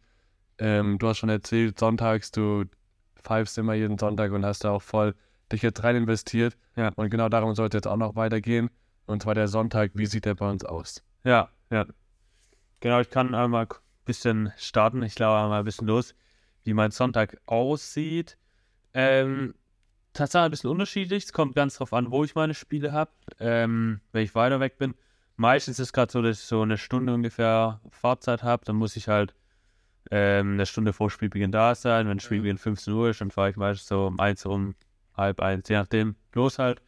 Ähm, 0.57 0.97
du 0.97 1.07
hast 1.07 1.17
schon 1.17 1.29
erzählt, 1.29 1.77
sonntags, 1.77 2.31
du 2.31 2.65
pfeifst 3.21 3.57
immer 3.57 3.73
jeden 3.73 3.97
Sonntag 3.97 4.31
und 4.31 4.45
hast 4.45 4.63
da 4.63 4.71
auch 4.71 4.81
voll 4.81 5.15
dich 5.51 5.61
jetzt 5.61 5.83
rein 5.83 5.95
investiert. 5.95 6.57
Ja. 6.75 6.91
Und 6.95 7.09
genau 7.09 7.29
darum 7.29 7.55
sollte 7.55 7.77
jetzt 7.77 7.87
auch 7.87 7.97
noch 7.97 8.15
weitergehen. 8.15 8.69
Und 9.05 9.23
zwar 9.23 9.35
der 9.35 9.47
Sonntag, 9.47 9.91
wie 9.93 10.05
sieht 10.05 10.25
der 10.25 10.35
bei 10.35 10.49
uns 10.49 10.63
aus? 10.65 11.03
Ja, 11.23 11.49
ja. 11.69 11.85
Genau, 12.79 12.99
ich 12.99 13.09
kann 13.09 13.33
einmal 13.33 13.63
ein 13.65 13.69
bisschen 14.07 14.51
starten. 14.57 15.03
Ich 15.03 15.15
glaube 15.15 15.39
einmal 15.39 15.59
ein 15.59 15.65
bisschen 15.65 15.87
los, 15.87 16.15
wie 16.63 16.73
mein 16.73 16.91
Sonntag 16.91 17.37
aussieht. 17.45 18.37
Ähm, 18.93 19.53
tatsächlich 20.13 20.45
ein 20.45 20.51
bisschen 20.51 20.69
unterschiedlich. 20.71 21.25
Es 21.25 21.33
kommt 21.33 21.55
ganz 21.55 21.77
drauf 21.77 21.93
an, 21.93 22.11
wo 22.11 22.23
ich 22.23 22.35
meine 22.35 22.53
Spiele 22.53 22.91
habe, 22.91 23.11
ähm, 23.39 24.01
wenn 24.11 24.23
ich 24.23 24.33
weiter 24.35 24.59
weg 24.59 24.77
bin. 24.77 24.95
Meistens 25.35 25.79
ist 25.79 25.89
es 25.89 25.93
gerade 25.93 26.11
so, 26.11 26.21
dass 26.21 26.39
ich 26.39 26.45
so 26.45 26.61
eine 26.63 26.77
Stunde 26.77 27.13
ungefähr 27.13 27.79
Fahrzeit 27.91 28.41
habe. 28.41 28.65
Dann 28.65 28.75
muss 28.75 28.95
ich 28.95 29.07
halt 29.07 29.35
ähm, 30.09 30.53
eine 30.53 30.65
Stunde 30.65 30.93
vor 30.93 31.11
Spielbeginn 31.11 31.51
da 31.51 31.75
sein. 31.75 32.07
Wenn 32.07 32.19
Spielbeginn 32.19 32.57
15 32.57 32.93
Uhr 32.93 33.09
ist, 33.09 33.21
dann 33.21 33.29
fahre 33.31 33.51
ich 33.51 33.55
meistens 33.55 33.87
so 33.87 34.07
um 34.07 34.19
eins 34.19 34.45
um 34.45 34.73
halb 35.15 35.39
eins, 35.41 35.69
je 35.69 35.75
nachdem, 35.75 36.15
los 36.33 36.59
halt. 36.59 36.81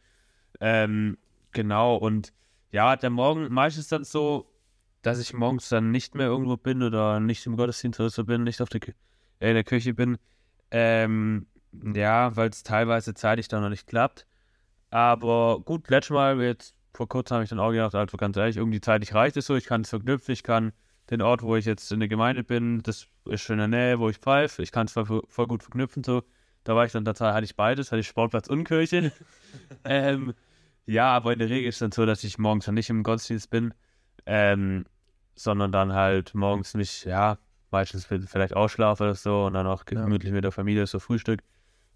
Ähm, 0.60 1.18
genau, 1.52 1.96
und 1.96 2.32
ja, 2.72 2.96
der 2.96 3.10
Morgen 3.10 3.52
meistens 3.52 3.88
dann 3.88 4.04
so, 4.04 4.49
dass 5.02 5.18
ich 5.20 5.32
morgens 5.34 5.68
dann 5.68 5.90
nicht 5.90 6.14
mehr 6.14 6.26
irgendwo 6.26 6.56
bin 6.56 6.82
oder 6.82 7.20
nicht 7.20 7.46
im 7.46 7.56
Gottesdienst 7.56 8.00
oder 8.00 8.10
so 8.10 8.24
bin, 8.24 8.44
nicht 8.44 8.60
auf 8.60 8.68
der, 8.68 8.80
Kü- 8.80 8.94
äh, 9.40 9.48
in 9.50 9.54
der 9.54 9.64
Kirche 9.64 9.94
bin. 9.94 10.18
Ähm, 10.70 11.46
ja, 11.72 12.36
weil 12.36 12.50
es 12.50 12.62
teilweise 12.62 13.14
zeitlich 13.14 13.48
dann 13.48 13.62
noch 13.62 13.70
nicht 13.70 13.86
klappt. 13.86 14.26
Aber 14.90 15.60
gut, 15.64 15.88
letztes 15.90 16.14
Mal, 16.14 16.40
jetzt 16.42 16.74
vor 16.94 17.08
kurzem 17.08 17.36
habe 17.36 17.44
ich 17.44 17.50
dann 17.50 17.60
auch 17.60 17.70
gedacht, 17.70 17.94
also 17.94 18.16
ganz 18.16 18.36
ehrlich, 18.36 18.56
irgendwie 18.56 18.80
zeitlich 18.80 19.14
reicht 19.14 19.36
es 19.36 19.46
so, 19.46 19.56
ich 19.56 19.66
kann 19.66 19.82
es 19.82 19.90
verknüpfen, 19.90 20.32
ich 20.32 20.42
kann 20.42 20.72
den 21.10 21.22
Ort, 21.22 21.42
wo 21.42 21.56
ich 21.56 21.64
jetzt 21.64 21.90
in 21.92 22.00
der 22.00 22.08
Gemeinde 22.08 22.44
bin, 22.44 22.82
das 22.82 23.06
ist 23.26 23.42
schon 23.42 23.60
in 23.60 23.70
der 23.70 23.80
Nähe, 23.80 23.98
wo 24.00 24.08
ich 24.08 24.18
pfeife, 24.18 24.62
ich 24.62 24.72
kann 24.72 24.86
es 24.86 24.92
voll, 24.92 25.22
voll 25.28 25.46
gut 25.46 25.62
verknüpfen 25.62 26.04
so. 26.04 26.22
Da 26.64 26.76
war 26.76 26.84
ich 26.84 26.92
dann 26.92 27.04
tatsächlich, 27.04 27.34
hatte 27.34 27.44
ich 27.44 27.56
beides, 27.56 27.90
hatte 27.90 28.00
ich 28.00 28.06
Sportplatz 28.08 28.48
und 28.48 28.64
Kirche. 28.64 29.12
ähm, 29.84 30.34
ja, 30.86 31.12
aber 31.12 31.32
in 31.32 31.38
der 31.38 31.48
Regel 31.48 31.68
ist 31.68 31.76
es 31.76 31.80
dann 31.80 31.92
so, 31.92 32.06
dass 32.06 32.24
ich 32.24 32.38
morgens 32.38 32.66
dann 32.66 32.74
nicht 32.74 32.90
im 32.90 33.02
Gottesdienst 33.02 33.50
bin, 33.50 33.74
ähm, 34.26 34.84
sondern 35.34 35.72
dann 35.72 35.92
halt 35.92 36.34
morgens 36.34 36.74
mich, 36.74 37.04
ja, 37.04 37.38
meistens 37.70 38.04
vielleicht 38.04 38.54
ausschlafe 38.54 39.04
oder 39.04 39.14
so 39.14 39.44
und 39.46 39.54
dann 39.54 39.66
auch 39.66 39.84
Ja. 39.90 40.02
gemütlich 40.02 40.32
mit 40.32 40.44
der 40.44 40.52
Familie 40.52 40.86
so 40.86 40.98
Frühstück. 40.98 41.40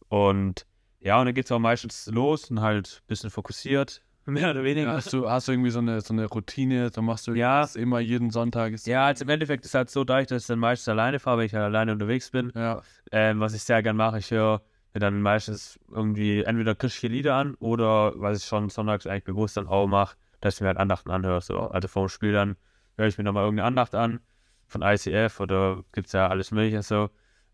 Und 0.09 0.67
ja, 1.01 1.19
und 1.21 1.27
dann 1.27 1.35
geht 1.35 1.45
es 1.47 1.53
auch 1.53 1.59
meistens 1.59 2.07
los 2.07 2.51
und 2.51 2.61
halt 2.61 3.01
ein 3.03 3.07
bisschen 3.07 3.31
fokussiert, 3.31 4.03
mehr 4.25 4.51
oder 4.51 4.65
weniger. 4.65 4.93
Hast 4.93 5.13
du, 5.13 5.29
hast 5.29 5.49
du 5.49 5.53
irgendwie 5.53 5.71
so 5.71 5.81
eine, 5.81 6.01
so 6.01 6.15
eine 6.15 6.27
Routine, 6.27 6.91
so 6.91 7.03
machst 7.03 7.27
du 7.27 7.35
Ja. 7.35 7.61
das 7.61 7.77
immer 7.77 7.99
jeden 7.99 8.31
Sonntag? 8.31 8.73
Ist, 8.73 8.87
Ja, 8.87 9.07
also 9.07 9.25
im 9.25 9.29
Endeffekt 9.31 9.65
ist 9.67 9.75
halt 9.75 9.91
so, 9.91 10.05
dass 10.05 10.31
ich 10.31 10.47
dann 10.47 10.59
meistens 10.59 10.89
alleine 10.89 11.19
fahre, 11.19 11.39
wenn 11.39 11.47
ich 11.47 11.55
halt 11.55 11.65
alleine 11.65 11.93
unterwegs 11.93 12.31
bin, 12.31 12.51
ja, 12.55 12.81
ähm, 13.13 13.41
was 13.41 13.53
ich 13.55 13.63
sehr 13.63 13.83
gern 13.83 13.97
mache, 13.97 14.19
ich 14.19 14.31
höre 14.31 14.63
mir 14.95 15.01
dann 15.01 15.21
meistens 15.21 15.79
irgendwie 15.91 16.43
entweder 16.45 16.75
christliche 16.75 17.09
Lieder 17.09 17.35
an 17.35 17.55
oder 17.57 18.13
was 18.17 18.39
ich 18.39 18.45
schon 18.47 18.71
sonntags 18.71 19.07
eigentlich 19.07 19.25
bewusst 19.25 19.57
dann 19.57 19.67
auch 19.67 19.87
mache, 19.89 20.17
dass 20.45 20.57
ich 20.57 20.61
mir 20.61 20.67
halt 20.69 20.79
Andachten 20.79 21.11
anhöre. 21.11 21.41
So. 21.41 21.59
Also 21.59 21.89
vor 21.89 22.05
dem 22.05 22.11
Spiel 22.11 22.33
dann 22.33 22.57
höre 22.99 23.07
ich 23.07 23.17
mir 23.17 23.25
nochmal 23.25 23.45
irgendeine 23.45 23.67
Andacht 23.67 23.95
an 23.95 24.21
von 24.67 24.83
ICF 24.83 25.41
oder 25.41 25.83
gibt 25.93 26.09
es 26.09 26.13
ja 26.13 26.29
alles 26.29 26.51
Mögliche 26.51 26.83
so, 26.83 27.09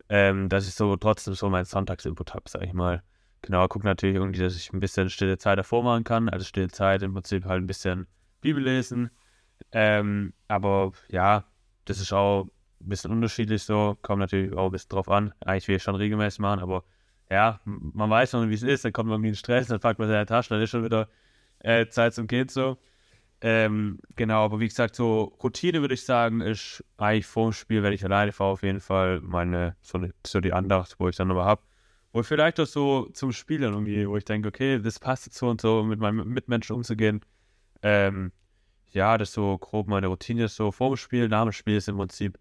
ähm, 0.09 0.49
dass 0.49 0.67
ich 0.67 0.75
so 0.75 0.97
trotzdem 0.97 1.35
so 1.35 1.49
meinen 1.49 1.67
Sonntagsinput 1.67 2.35
habe, 2.35 2.49
sag 2.49 2.63
ich 2.63 2.73
mal. 2.73 3.03
Genau, 3.43 3.69
gucke 3.69 3.87
natürlich 3.87 4.17
irgendwie, 4.17 4.41
dass 4.41 4.57
ich 4.57 4.73
ein 4.73 4.81
bisschen 4.81 5.09
stille 5.09 5.39
Zeit 5.39 5.57
davor 5.57 5.85
machen 5.85 6.03
kann. 6.03 6.29
Also 6.29 6.45
stille 6.45 6.69
Zeit 6.69 7.03
im 7.03 7.15
Prinzip 7.15 7.45
halt 7.45 7.63
ein 7.63 7.69
bisschen 7.69 8.09
Bibel 8.41 8.63
lesen. 8.63 9.11
Ähm, 9.71 10.33
aber 10.49 10.91
ja, 11.09 11.45
das 11.85 12.01
ist 12.01 12.13
auch 12.13 12.47
ein 12.81 12.89
bisschen 12.89 13.13
unterschiedlich 13.13 13.63
so. 13.63 13.97
Kommt 14.03 14.19
natürlich 14.19 14.53
auch 14.53 14.67
ein 14.67 14.73
bisschen 14.73 14.89
drauf 14.89 15.09
an. 15.09 15.33
Eigentlich 15.41 15.69
will 15.69 15.77
ich 15.77 15.83
schon 15.85 15.95
regelmäßig 15.95 16.41
machen, 16.41 16.59
aber 16.59 16.83
ja, 17.31 17.61
man 17.65 18.11
weiß 18.11 18.33
schon, 18.33 18.51
wie 18.51 18.55
es 18.55 18.65
ist. 18.65 18.85
Dann 18.85 18.93
kommt 18.93 19.09
man 19.09 19.19
irgendwie 19.19 19.29
in 19.29 19.37
Stress, 19.37 19.69
dann 19.69 19.79
packt 19.79 20.01
man 20.01 20.09
seine 20.09 20.27
Tasche, 20.27 20.51
dann 20.51 20.61
ist 20.61 20.71
schon 20.71 20.85
wieder 20.85 21.09
äh, 21.61 21.87
Zeit 21.89 22.15
zum 22.15 22.27
Gehen 22.27 22.49
so. 22.49 22.79
Ähm, 23.43 24.01
genau, 24.17 24.45
aber 24.45 24.61
wie 24.61 24.69
gesagt, 24.69 24.95
so 24.95 25.37
Routine 25.43 25.81
würde 25.81 25.95
ich 25.95 26.05
sagen, 26.05 26.41
ist 26.43 26.85
eigentlich 26.99 27.27
vor 27.27 27.51
dem 27.51 27.53
Spiel, 27.55 27.83
wenn 27.83 27.93
ich 27.93 28.05
alleine 28.05 28.33
fahre, 28.33 28.51
auf 28.51 28.63
jeden 28.63 28.81
Fall 28.81 29.21
meine, 29.21 29.77
so, 29.81 29.99
so 30.27 30.41
die 30.41 30.53
Andacht, 30.53 30.97
wo 30.99 31.09
ich 31.09 31.17
dann 31.17 31.29
nochmal 31.29 31.47
habe. 31.47 31.63
Wo 32.13 32.21
ich 32.21 32.27
vielleicht 32.27 32.61
auch 32.61 32.67
so 32.67 33.09
zum 33.15 33.33
Spiel 33.33 33.61
dann 33.61 33.73
irgendwie, 33.73 34.07
wo 34.09 34.17
ich 34.17 34.25
denke, 34.25 34.49
okay, 34.49 34.79
das 34.81 34.99
passt 34.99 35.27
jetzt 35.27 35.39
so 35.39 35.49
und 35.49 35.61
so, 35.61 35.83
mit 35.85 36.01
meinen 36.01 36.29
Mitmenschen 36.29 36.77
umzugehen. 36.77 37.21
Ähm, 37.83 38.33
ja, 38.93 39.17
das 39.17 39.31
ist 39.31 39.35
so 39.35 39.57
grob 39.59 39.89
meine 39.89 40.09
Routine, 40.09 40.49
so 40.49 40.73
vor 40.73 40.91
dem 40.91 40.97
Spiel, 40.97 41.29
nach 41.29 41.45
dem 41.45 41.53
Spiel 41.53 41.77
ist 41.77 41.89
im 41.89 41.97
Prinzip, 41.97 42.39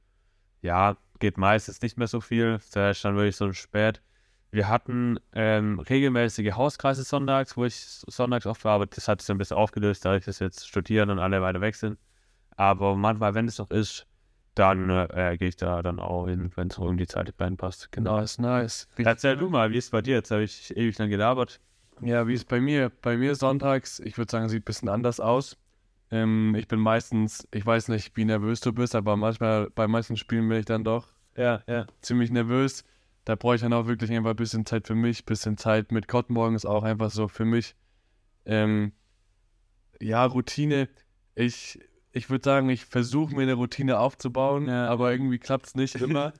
ja, 0.61 0.97
geht 1.19 1.37
meistens 1.37 1.81
nicht 1.81 1.97
mehr 1.97 2.07
so 2.07 2.21
viel. 2.21 2.55
Ist 2.55 2.75
dann 2.75 3.15
wirklich 3.15 3.35
so 3.35 3.51
spät. 3.53 4.01
Wir 4.51 4.67
hatten 4.67 5.19
ähm, 5.33 5.79
regelmäßige 5.79 6.53
Hauskreise 6.53 7.03
sonntags, 7.03 7.55
wo 7.55 7.65
ich 7.65 7.75
sonntags 7.75 8.45
oft 8.47 8.65
war, 8.65 8.73
aber 8.73 8.87
das 8.87 9.07
hat 9.07 9.21
sich 9.21 9.29
ein 9.29 9.37
bisschen 9.37 9.57
aufgelöst, 9.57 10.05
dadurch, 10.05 10.25
dass 10.25 10.39
wir 10.39 10.47
jetzt 10.47 10.67
studieren 10.67 11.09
und 11.11 11.19
alle 11.19 11.41
weiter 11.41 11.61
weg 11.61 11.75
sind. 11.75 11.99
Aber 12.55 12.95
manchmal, 12.95 13.35
wenn 13.35 13.47
es 13.47 13.59
noch 13.59 13.69
ist, 13.69 14.07
dann 14.55 14.89
äh, 14.89 15.37
gehe 15.37 15.49
ich 15.49 15.55
da 15.55 15.81
dann 15.81 15.99
auch 15.99 16.27
hin, 16.27 16.51
wenn 16.55 16.67
es 16.67 16.77
um 16.77 16.97
die 16.97 17.07
Zeit 17.07 17.33
passt. 17.57 17.91
Genau. 17.91 18.17
nice, 18.17 18.39
nice. 18.39 18.87
Erzähl 18.97 19.37
du 19.37 19.49
mal, 19.49 19.71
wie 19.71 19.77
ist 19.77 19.85
es 19.85 19.91
bei 19.91 20.01
dir? 20.01 20.15
Jetzt 20.15 20.31
habe 20.31 20.43
ich 20.43 20.75
ewig 20.75 20.97
lang 20.97 21.09
gelabert. 21.09 21.61
Ja, 22.01 22.27
wie 22.27 22.33
ist 22.33 22.47
bei 22.47 22.59
mir? 22.59 22.91
Bei 23.01 23.17
mir 23.17 23.35
sonntags, 23.35 23.99
ich 23.99 24.17
würde 24.17 24.31
sagen, 24.31 24.49
sieht 24.49 24.63
ein 24.63 24.65
bisschen 24.65 24.89
anders 24.89 25.19
aus. 25.19 25.57
Ähm, 26.11 26.55
ich 26.55 26.67
bin 26.67 26.79
meistens, 26.79 27.47
ich 27.51 27.65
weiß 27.65 27.89
nicht, 27.89 28.17
wie 28.17 28.25
nervös 28.25 28.61
du 28.61 28.73
bist, 28.73 28.95
aber 28.95 29.15
manchmal, 29.15 29.69
bei 29.69 29.87
manchen 29.87 30.17
Spielen 30.17 30.49
bin 30.49 30.59
ich 30.59 30.65
dann 30.65 30.83
doch 30.83 31.07
Ja, 31.35 31.61
ja. 31.67 31.85
ziemlich 32.01 32.31
nervös. 32.31 32.83
Da 33.25 33.35
brauche 33.35 33.55
ich 33.55 33.61
dann 33.61 33.73
auch 33.73 33.85
wirklich 33.87 34.11
einfach 34.11 34.31
ein 34.31 34.35
bisschen 34.35 34.65
Zeit 34.65 34.87
für 34.87 34.95
mich, 34.95 35.25
bisschen 35.25 35.57
Zeit 35.57 35.91
mit 35.91 36.07
Gott 36.07 36.29
morgens 36.29 36.65
auch 36.65 36.83
einfach 36.83 37.11
so 37.11 37.27
für 37.27 37.45
mich. 37.45 37.75
Ähm, 38.45 38.93
ja, 40.01 40.25
Routine. 40.25 40.89
Ich, 41.35 41.79
ich 42.11 42.29
würde 42.29 42.43
sagen, 42.43 42.69
ich 42.69 42.85
versuche 42.85 43.35
mir 43.35 43.43
eine 43.43 43.53
Routine 43.53 43.99
aufzubauen, 43.99 44.67
Ja. 44.67 44.87
aber 44.87 45.11
irgendwie 45.11 45.39
klappt 45.39 45.67
es 45.67 45.75
nicht 45.75 45.95
immer. 46.01 46.33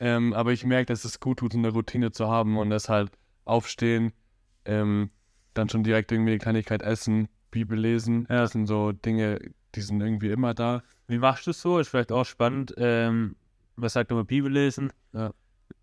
ähm, 0.00 0.32
aber 0.34 0.52
ich 0.52 0.64
merke, 0.64 0.86
dass 0.86 1.04
es 1.04 1.20
gut 1.20 1.38
tut, 1.38 1.54
eine 1.54 1.70
Routine 1.70 2.12
zu 2.12 2.28
haben 2.28 2.58
und 2.58 2.70
das 2.70 2.88
halt 2.88 3.10
aufstehen, 3.44 4.12
ähm, 4.64 5.10
dann 5.54 5.68
schon 5.68 5.84
direkt 5.84 6.12
irgendwie 6.12 6.32
eine 6.32 6.38
Kleinigkeit 6.38 6.82
essen, 6.82 7.28
Bibel 7.50 7.78
lesen. 7.78 8.26
Ja. 8.28 8.42
Das 8.42 8.50
sind 8.52 8.66
so 8.66 8.92
Dinge, 8.92 9.38
die 9.74 9.80
sind 9.80 10.00
irgendwie 10.02 10.30
immer 10.30 10.52
da. 10.52 10.82
Wie 11.08 11.18
machst 11.18 11.46
du 11.46 11.52
es 11.52 11.62
so? 11.62 11.78
Ist 11.78 11.88
vielleicht 11.88 12.12
auch 12.12 12.24
spannend. 12.26 12.74
Ähm, 12.76 13.36
was 13.76 13.92
sagt 13.94 14.10
du 14.10 14.16
mit 14.16 14.26
Bibel 14.26 14.52
lesen? 14.52 14.92
Ja. 15.12 15.32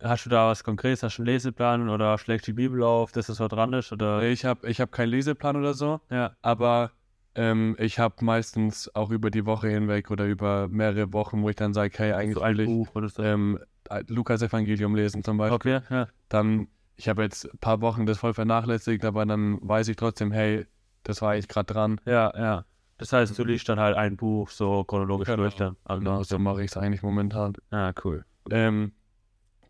Hast 0.02 0.25
du 0.25 0.30
da 0.30 0.48
was 0.50 0.63
Konkretes? 0.63 1.04
Hast 1.04 1.18
du 1.18 1.22
einen 1.22 1.28
Leseplan 1.28 1.90
oder 1.90 2.18
schlägst 2.18 2.48
die 2.48 2.54
Bibel 2.54 2.84
auf, 2.84 3.12
dass 3.12 3.30
es 3.30 3.38
so 3.38 3.48
dran 3.48 3.74
ist? 3.74 3.92
Oder? 3.92 4.22
Ich 4.24 4.46
habe 4.46 4.68
ich 4.70 4.82
hab 4.82 4.92
keinen 4.92 5.10
Leseplan 5.10 5.56
oder 5.56 5.74
so. 5.74 6.02
Ja. 6.10 6.36
aber 6.42 6.92
ähm, 7.36 7.75
ich 7.80 7.98
habe 7.98 8.24
meistens 8.24 8.94
auch 8.96 9.10
über 9.10 9.32
die 9.32 9.46
Woche 9.48 9.68
hinweg 9.68 10.12
oder 10.12 10.25
über 10.25 10.68
mehrere 10.68 11.13
Wochen, 11.13 11.42
wo 11.42 11.50
ich 11.50 11.56
dann 11.56 11.74
sage, 11.74 11.92
hey, 11.98 12.12
eigentlich 12.13 12.36
So 12.36 12.42
ein 12.42 12.58
Buch 12.58 12.94
oder 12.94 13.10
so. 13.10 13.24
ähm, 13.24 13.60
Lukas 14.08 14.42
Evangelium 14.44 14.94
lesen 14.96 15.24
zum 15.24 15.38
Beispiel. 15.38 15.78
Okay, 15.78 15.86
ja. 15.90 16.08
Dann, 16.30 16.68
ich 16.96 17.10
habe 17.10 17.24
jetzt 17.24 17.46
ein 17.52 17.58
paar 17.58 17.82
Wochen 17.82 18.06
das 18.06 18.20
voll 18.20 18.34
vernachlässigt, 18.36 19.04
aber 19.04 19.25
dann 19.25 19.58
weiß 19.62 19.88
ich 19.88 19.96
trotzdem, 19.96 20.32
hey, 20.32 20.68
das 21.02 21.24
war 21.24 21.36
ich 21.36 21.48
gerade 21.48 21.74
dran. 21.74 22.00
Ja, 22.06 22.32
ja. 22.38 22.66
Das 23.00 23.12
heißt, 23.12 23.38
du 23.38 23.44
liest 23.44 23.68
dann 23.68 23.80
halt 23.80 23.98
ein 23.98 24.16
Buch 24.16 24.50
so 24.50 24.84
chronologisch 24.84 25.28
Genau. 25.28 25.42
durch 25.42 25.56
dann. 25.56 25.75
Ah, 25.86 25.96
Genau, 25.98 26.22
so 26.22 26.38
mache 26.38 26.63
ich 26.63 26.70
es 26.72 26.78
eigentlich 26.78 27.02
momentan. 27.02 27.54
Ah, 27.72 27.94
cool. 28.04 28.25
Ähm, 28.52 28.92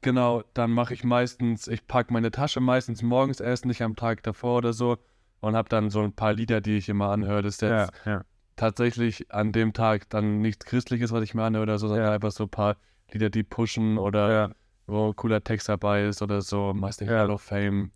Genau, 0.04 0.44
dann 0.54 0.72
mache 0.72 0.94
ich 0.94 1.04
meistens, 1.04 1.68
ich 1.68 1.88
packe 1.88 2.14
meine 2.14 2.32
Tasche 2.32 2.60
meistens 2.60 3.02
morgens 3.02 3.40
erst, 3.40 3.66
nicht 3.66 3.82
am 3.82 3.96
Tag 3.96 4.24
davor 4.24 4.58
oder 4.58 4.74
so 4.74 4.98
und 5.40 5.56
habe 5.56 5.70
dann 5.70 5.90
so 5.90 6.02
ein 6.02 6.14
paar 6.14 6.34
Lieder, 6.34 6.62
die 6.62 6.78
ich 6.78 6.90
immer 6.90 7.10
anhöre. 7.10 7.42
Das 7.42 7.56
ist 7.56 7.62
jetzt 7.62 7.92
ja. 8.06 8.24
tatsächlich 8.56 9.32
an 9.32 9.52
dem 9.52 9.74
Tag 9.74 10.10
dann 10.10 10.40
nichts 10.42 10.66
Christliches, 10.66 11.12
was 11.12 11.24
ich 11.24 11.34
mir 11.34 11.44
anhöre 11.44 11.64
oder 11.64 11.80
so, 11.80 11.88
sondern 11.88 12.08
Ja. 12.08 12.14
einfach 12.14 12.32
so 12.32 12.44
ein 12.44 12.50
paar 12.50 12.78
Lieder, 13.12 13.30
die 13.30 13.44
pushen 13.44 13.98
oder 13.98 14.32
Ja. 14.32 14.50
wo 14.88 15.08
ein 15.10 15.16
cooler 15.16 15.44
Text 15.44 15.70
dabei 15.70 16.06
ist 16.06 16.22
oder 16.22 16.42
so, 16.42 16.74
meistens 16.74 17.10
Ja. 17.10 17.20
Hall 17.20 17.32
of 17.32 17.42
Fame. 17.42 17.92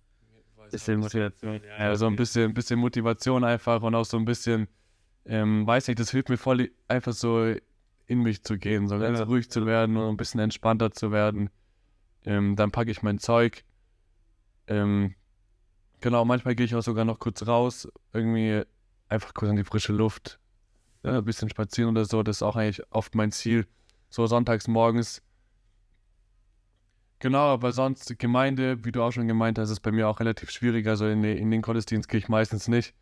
Bisschen 0.69 0.99
Motivation. 0.99 1.61
Ja, 1.79 1.95
so 1.95 2.07
ein 2.07 2.17
bisschen, 2.17 2.53
bisschen 2.53 2.77
Motivation 2.79 3.45
einfach 3.45 3.81
und 3.83 3.95
auch 3.95 4.03
so 4.03 4.17
ein 4.17 4.25
bisschen, 4.25 4.67
ähm, 5.25 5.65
weiß 5.65 5.87
nicht, 5.87 5.97
das 5.99 6.11
hilft 6.11 6.27
mir 6.27 6.35
voll, 6.37 6.71
einfach 6.89 7.13
so 7.13 7.53
in 8.05 8.19
mich 8.21 8.43
zu 8.43 8.57
gehen, 8.57 8.87
so 8.89 8.99
ganz 8.99 9.19
Ja. 9.19 9.25
ruhig 9.25 9.49
zu 9.49 9.65
werden 9.65 9.95
und 9.95 10.09
ein 10.09 10.17
bisschen 10.17 10.41
entspannter 10.41 10.91
zu 10.91 11.11
werden. 11.13 11.49
Ähm, 12.27 12.57
dann 12.57 12.71
packe 12.71 12.91
ich 12.91 13.01
mein 13.01 13.19
Zeug. 13.19 13.63
Ähm, 14.67 15.15
genau, 16.01 16.25
manchmal 16.25 16.55
gehe 16.55 16.65
ich 16.65 16.75
auch 16.75 16.83
sogar 16.83 17.05
noch 17.05 17.19
kurz 17.19 17.47
raus, 17.47 17.87
irgendwie 18.11 18.63
einfach 19.07 19.33
kurz 19.33 19.49
in 19.49 19.55
die 19.55 19.63
frische 19.63 19.93
Luft, 19.93 20.37
ja, 21.03 21.19
ein 21.19 21.23
bisschen 21.23 21.49
spazieren 21.49 21.91
oder 21.91 22.03
so. 22.03 22.23
Das 22.23 22.37
ist 22.37 22.43
auch 22.43 22.57
eigentlich 22.57 22.85
oft 22.91 23.15
mein 23.15 23.31
Ziel. 23.31 23.65
So 24.09 24.27
sonntags 24.27 24.67
morgens. 24.67 25.21
Genau, 27.19 27.53
aber 27.53 27.71
sonst 27.71 28.19
Gemeinde, 28.19 28.83
wie 28.83 28.91
du 28.91 29.01
auch 29.01 29.11
schon 29.11 29.27
gemeint 29.29 29.57
hast, 29.57 29.69
ist 29.69 29.79
bei 29.79 29.91
mir 29.93 30.09
auch 30.09 30.19
relativ 30.19 30.51
schwierig. 30.51 30.85
Also 30.85 31.07
in, 31.07 31.23
in 31.23 31.49
den 31.49 31.61
Gottesdienst 31.61 32.09
gehe 32.09 32.19
ich 32.19 32.27
meistens 32.27 32.67
nicht. 32.67 32.93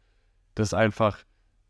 Das 0.53 0.67
ist 0.67 0.73
einfach, 0.75 1.17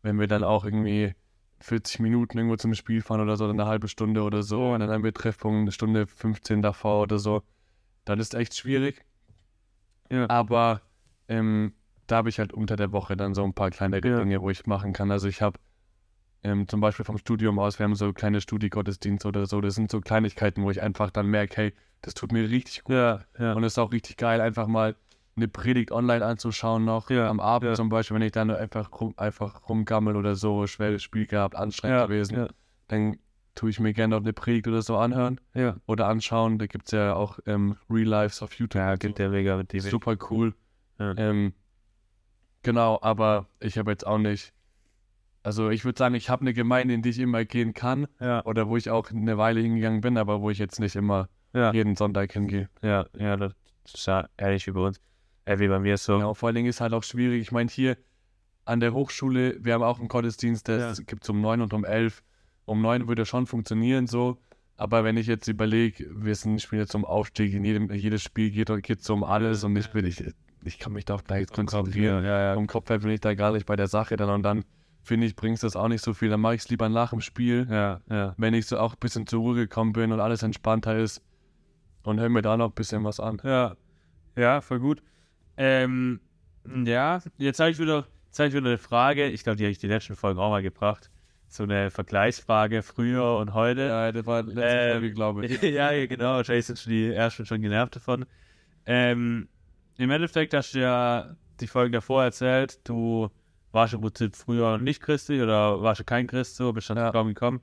wenn 0.02 0.20
wir 0.20 0.26
dann 0.26 0.44
auch 0.44 0.66
irgendwie 0.66 1.14
40 1.60 2.00
Minuten 2.00 2.38
irgendwo 2.38 2.56
zum 2.56 2.74
Spiel 2.74 3.02
fahren 3.02 3.20
oder 3.20 3.36
so, 3.36 3.46
dann 3.46 3.58
eine 3.58 3.68
halbe 3.68 3.88
Stunde 3.88 4.22
oder 4.22 4.42
so, 4.42 4.72
und 4.72 4.80
dann 4.80 4.90
haben 4.90 5.04
wir 5.04 5.12
Treffpunkt 5.12 5.62
eine 5.62 5.72
Stunde 5.72 6.06
15 6.06 6.62
davor 6.62 7.02
oder 7.02 7.18
so, 7.18 7.42
dann 8.04 8.20
ist 8.20 8.34
echt 8.34 8.54
schwierig. 8.56 9.04
Ja. 10.10 10.28
Aber 10.28 10.82
ähm, 11.28 11.72
da 12.06 12.16
habe 12.16 12.28
ich 12.28 12.38
halt 12.38 12.52
unter 12.52 12.76
der 12.76 12.92
Woche 12.92 13.16
dann 13.16 13.34
so 13.34 13.44
ein 13.44 13.54
paar 13.54 13.70
kleine 13.70 13.96
Ja. 13.96 14.18
Dinge, 14.18 14.40
wo 14.40 14.50
ich 14.50 14.66
machen 14.66 14.92
kann. 14.92 15.10
Also 15.10 15.28
ich 15.28 15.42
habe 15.42 15.58
ähm, 16.42 16.68
zum 16.68 16.80
Beispiel 16.80 17.04
vom 17.04 17.18
Studium 17.18 17.58
aus, 17.58 17.78
wir 17.78 17.84
haben 17.84 17.96
so 17.96 18.12
kleine 18.12 18.40
Studiegottesdienste 18.40 19.26
oder 19.26 19.46
so. 19.46 19.60
Das 19.60 19.74
sind 19.74 19.90
so 19.90 20.00
Kleinigkeiten, 20.00 20.62
wo 20.62 20.70
ich 20.70 20.82
einfach 20.82 21.10
dann 21.10 21.26
merke, 21.26 21.56
hey, 21.56 21.74
das 22.02 22.14
tut 22.14 22.30
mir 22.30 22.48
richtig 22.48 22.84
gut. 22.84 22.94
Ja. 22.94 23.24
Und 23.38 23.64
es 23.64 23.72
ist 23.72 23.78
auch 23.78 23.92
richtig 23.92 24.16
geil, 24.16 24.40
einfach 24.40 24.68
mal 24.68 24.94
eine 25.36 25.48
Predigt 25.48 25.92
online 25.92 26.24
anzuschauen 26.24 26.84
noch. 26.84 27.10
Ja, 27.10 27.28
Am 27.28 27.40
Abend 27.40 27.70
ja. 27.70 27.74
zum 27.74 27.88
Beispiel, 27.88 28.14
wenn 28.14 28.22
ich 28.22 28.32
dann 28.32 28.50
einfach, 28.50 28.90
rum, 29.00 29.14
einfach 29.16 29.68
rumgammel 29.68 30.16
oder 30.16 30.34
so, 30.34 30.66
schweres 30.66 31.02
Spiel 31.02 31.26
gehabt, 31.26 31.54
anstrengend 31.54 31.98
ja, 31.98 32.06
gewesen, 32.06 32.48
dann 32.88 33.18
tue 33.54 33.70
ich 33.70 33.80
mir 33.80 33.92
gerne 33.92 34.14
noch 34.16 34.22
eine 34.22 34.32
Predigt 34.32 34.68
oder 34.68 34.82
so 34.82 34.96
anhören 34.96 35.40
oder 35.86 36.08
anschauen. 36.08 36.58
Da 36.58 36.66
gibt 36.66 36.86
es 36.86 36.92
ja 36.92 37.14
auch 37.14 37.38
ähm, 37.46 37.76
Real 37.90 38.06
Lives 38.06 38.42
auf 38.42 38.52
YouTube. 38.54 38.80
Ja, 38.80 38.92
und 38.92 39.02
so. 39.02 39.08
gibt 39.08 39.18
ja 39.18 39.28
mega 39.28 39.56
mit 39.56 39.72
Super 39.82 40.16
cool. 40.30 40.54
Ähm, 40.98 41.52
genau, 42.62 42.98
aber 43.02 43.46
ich 43.60 43.76
habe 43.78 43.90
jetzt 43.90 44.06
auch 44.06 44.18
nicht. 44.18 44.52
Also 45.42 45.70
ich 45.70 45.84
würde 45.84 45.98
sagen, 45.98 46.14
ich 46.14 46.28
habe 46.28 46.40
eine 46.40 46.54
Gemeinde, 46.54 46.94
in 46.94 47.02
die 47.02 47.10
ich 47.10 47.18
immer 47.18 47.44
gehen 47.44 47.72
kann 47.72 48.08
oder 48.44 48.68
wo 48.68 48.76
ich 48.76 48.90
auch 48.90 49.10
eine 49.10 49.38
Weile 49.38 49.60
hingegangen 49.60 50.00
bin, 50.00 50.16
aber 50.16 50.40
wo 50.40 50.50
ich 50.50 50.58
jetzt 50.58 50.80
nicht 50.80 50.96
immer 50.96 51.28
jeden 51.52 51.96
Sonntag 51.96 52.32
hingehe. 52.32 52.68
ja, 52.82 53.06
ja, 53.16 53.36
das 53.36 53.54
ist 53.84 54.06
ja 54.06 54.28
ehrlich 54.36 54.66
wie 54.66 54.72
bei 54.72 54.80
uns. 54.80 55.00
Äh, 55.46 55.58
wie 55.58 55.68
bei 55.68 55.78
mir 55.78 55.96
so. 55.96 56.18
Ja, 56.18 56.34
vor 56.34 56.48
allen 56.48 56.56
Dingen 56.56 56.68
ist 56.68 56.80
halt 56.80 56.92
auch 56.92 57.02
schwierig. 57.02 57.40
Ich 57.40 57.52
meine, 57.52 57.70
hier 57.70 57.96
an 58.66 58.80
der 58.80 58.92
Hochschule, 58.92 59.56
wir 59.64 59.74
haben 59.74 59.82
auch 59.82 59.98
einen 59.98 60.08
Gottesdienst, 60.08 60.68
der 60.68 60.78
Ja. 60.78 60.92
gibt 61.06 61.22
es 61.22 61.30
um 61.30 61.40
9 61.40 61.62
und 61.62 61.72
um 61.72 61.84
11. 61.84 62.22
Um 62.66 62.82
9 62.82 63.08
würde 63.08 63.24
schon 63.24 63.46
funktionieren 63.46 64.08
so, 64.08 64.38
aber 64.76 65.04
wenn 65.04 65.16
ich 65.16 65.26
jetzt 65.28 65.48
überlege, 65.48 66.06
wir 66.12 66.34
sind, 66.34 66.60
spielen 66.60 66.82
jetzt 66.82 66.94
um 66.94 67.04
Aufstieg, 67.04 67.54
in 67.54 67.64
jedem, 67.64 67.90
jedes 67.92 68.22
Spiel 68.22 68.50
geht 68.50 68.68
es 69.00 69.08
um 69.08 69.24
alles 69.24 69.64
und 69.64 69.76
ich 69.76 69.90
bin, 69.90 70.04
ich, 70.04 70.22
ich 70.64 70.78
kann 70.78 70.92
mich 70.92 71.04
da 71.04 71.14
auf 71.14 71.22
da 71.22 71.36
jetzt 71.36 71.54
konzentrieren. 71.54 72.24
Ja, 72.24 72.48
ja, 72.48 72.54
Vom 72.54 72.66
Kopf 72.66 72.90
her 72.90 72.98
bin 72.98 73.10
ich 73.10 73.20
da 73.20 73.34
gar 73.34 73.52
nicht 73.52 73.66
bei 73.66 73.76
der 73.76 73.86
Sache 73.86 74.16
dann 74.16 74.28
und 74.30 74.42
dann 74.42 74.64
finde 75.02 75.26
ich, 75.28 75.36
bringt 75.36 75.62
das 75.62 75.76
auch 75.76 75.88
nicht 75.88 76.02
so 76.02 76.12
viel. 76.12 76.28
Dann 76.28 76.40
mache 76.40 76.56
ich 76.56 76.62
es 76.62 76.68
lieber 76.68 76.88
nach 76.88 77.10
dem 77.10 77.20
Spiel, 77.20 77.68
ja, 77.70 78.00
ja. 78.10 78.34
wenn 78.36 78.52
ich 78.52 78.66
so 78.66 78.78
auch 78.78 78.94
ein 78.94 78.98
bisschen 78.98 79.26
zur 79.28 79.40
Ruhe 79.40 79.54
gekommen 79.54 79.92
bin 79.92 80.10
und 80.10 80.18
alles 80.18 80.42
entspannter 80.42 80.98
ist 80.98 81.22
und 82.02 82.18
höre 82.18 82.28
mir 82.28 82.42
da 82.42 82.56
noch 82.56 82.70
ein 82.70 82.74
bisschen 82.74 83.04
was 83.04 83.20
an. 83.20 83.40
Ja, 83.44 83.76
ja, 84.36 84.60
voll 84.60 84.80
gut. 84.80 85.02
Ähm, 85.56 86.20
ja, 86.84 87.20
jetzt 87.38 87.60
habe 87.60 87.70
ich 87.70 87.78
wieder, 87.78 88.06
jetzt 88.26 88.38
habe 88.38 88.48
ich 88.48 88.54
wieder 88.54 88.66
eine 88.66 88.78
Frage. 88.78 89.28
Ich 89.28 89.42
glaube, 89.44 89.56
die 89.56 89.64
habe 89.64 89.72
ich 89.72 89.78
die 89.78 89.86
letzten 89.86 90.16
Folgen 90.16 90.38
auch 90.38 90.50
mal 90.50 90.62
gebracht. 90.62 91.10
So 91.48 91.62
eine 91.62 91.90
Vergleichsfrage 91.90 92.82
früher 92.82 93.36
und 93.36 93.54
heute. 93.54 93.82
Ja, 93.86 94.12
das 94.12 94.26
war 94.26 94.42
letzte 94.42 94.62
Ähm, 94.62 94.92
Folge, 94.92 95.12
glaube 95.12 95.46
ich. 95.46 95.62
ja, 95.62 96.06
genau. 96.06 96.34
Wahrscheinlich 96.36 96.66
sind 96.66 96.78
schon 96.78 96.92
die 96.92 97.12
ersten 97.12 97.46
schon 97.46 97.62
genervt 97.62 97.96
davon. 97.96 98.26
Ähm, 98.84 99.48
Im 99.96 100.10
Endeffekt 100.10 100.54
hast 100.54 100.74
du 100.74 100.80
ja 100.80 101.36
die 101.60 101.66
Folgen 101.66 101.92
davor 101.92 102.24
erzählt, 102.24 102.80
du 102.84 103.30
warst 103.72 103.94
im 103.94 104.00
Prinzip 104.00 104.34
früher 104.36 104.78
nicht 104.78 105.00
christlich 105.02 105.40
oder 105.40 105.80
warst 105.82 106.00
du 106.00 106.04
kein 106.04 106.26
Christ, 106.26 106.56
so 106.56 106.72
bist 106.72 106.90
dann 106.90 106.96
Ja. 106.96 107.10
Glauben 107.10 107.28
gekommen. 107.30 107.60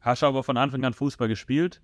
Hast 0.00 0.22
aber 0.22 0.42
von 0.42 0.56
Anfang 0.56 0.84
an 0.84 0.92
Fußball 0.92 1.28
gespielt. 1.28 1.80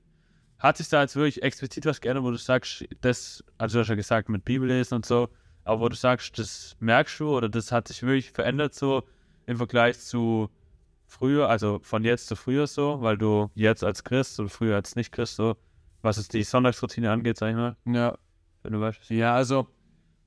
Hat 0.58 0.76
sich 0.76 0.88
da 0.88 1.02
jetzt 1.02 1.14
wirklich 1.16 1.42
explizit 1.42 1.86
was 1.86 2.00
geändert, 2.00 2.24
wo 2.24 2.30
du 2.30 2.36
sagst, 2.36 2.84
das, 3.00 3.44
also 3.58 3.78
du 3.78 3.80
hast 3.82 3.88
ja 3.88 3.94
gesagt 3.94 4.28
mit 4.28 4.44
Bibellesen 4.44 4.96
und 4.96 5.06
so, 5.06 5.28
aber 5.68 5.80
wo 5.82 5.88
du 5.88 5.96
sagst, 5.96 6.38
das 6.38 6.76
merkst 6.80 7.20
du 7.20 7.36
oder 7.36 7.48
das 7.48 7.70
hat 7.72 7.88
sich 7.88 8.02
wirklich 8.02 8.30
verändert 8.32 8.74
so 8.74 9.02
im 9.46 9.56
Vergleich 9.58 9.98
zu 9.98 10.48
früher, 11.06 11.48
also 11.48 11.78
von 11.82 12.04
jetzt 12.04 12.26
zu 12.26 12.36
früher 12.36 12.66
so, 12.66 13.00
weil 13.02 13.16
du 13.18 13.50
jetzt 13.54 13.84
als 13.84 14.02
Christ 14.04 14.38
oder 14.40 14.48
früher 14.48 14.76
als 14.76 14.96
Nicht-Christ 14.96 15.36
so, 15.36 15.56
was 16.02 16.16
es 16.16 16.28
die 16.28 16.42
Sonntagsroutine 16.42 17.10
angeht, 17.10 17.36
sag 17.38 17.50
ich 17.50 17.56
mal, 17.56 17.76
Ja, 17.86 18.16
wenn 18.62 18.72
du 18.72 18.80
weißt. 18.80 19.10
ja 19.10 19.34
also, 19.34 19.68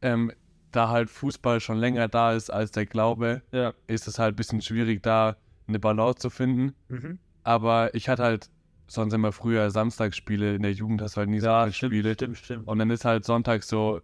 ähm, 0.02 0.32
da 0.72 0.90
halt 0.90 1.10
Fußball 1.10 1.60
schon 1.60 1.78
länger 1.78 2.08
da 2.08 2.34
ist 2.34 2.50
als 2.50 2.72
der 2.72 2.86
Glaube, 2.86 3.42
Ja. 3.52 3.74
ist 3.88 4.08
es 4.08 4.20
halt 4.20 4.34
ein 4.34 4.38
bisschen 4.38 4.62
schwierig, 4.62 5.04
da 5.04 5.38
eine 5.68 5.80
Balance 5.80 6.20
zu 6.20 6.30
finden. 6.30 6.74
Mhm. 6.88 7.20
Aber 7.44 7.94
ich 7.94 8.08
hatte 8.10 8.24
halt 8.24 8.50
sonst 8.88 9.14
immer 9.14 9.32
früher 9.32 9.70
Samstagsspiele, 9.72 10.56
in 10.56 10.62
der 10.64 10.74
Jugend 10.74 11.02
hast 11.02 11.16
du 11.16 11.20
halt 11.20 11.30
nie 11.30 11.38
Ja, 11.38 11.42
Sonntagsspiele. 11.66 12.14
stimmt, 12.14 12.38
stimmt, 12.38 12.38
stimmt. 12.38 12.68
Und 12.68 12.80
dann 12.80 12.90
ist 12.90 13.06
halt 13.06 13.26
Sonntag 13.26 13.64
so, 13.64 14.02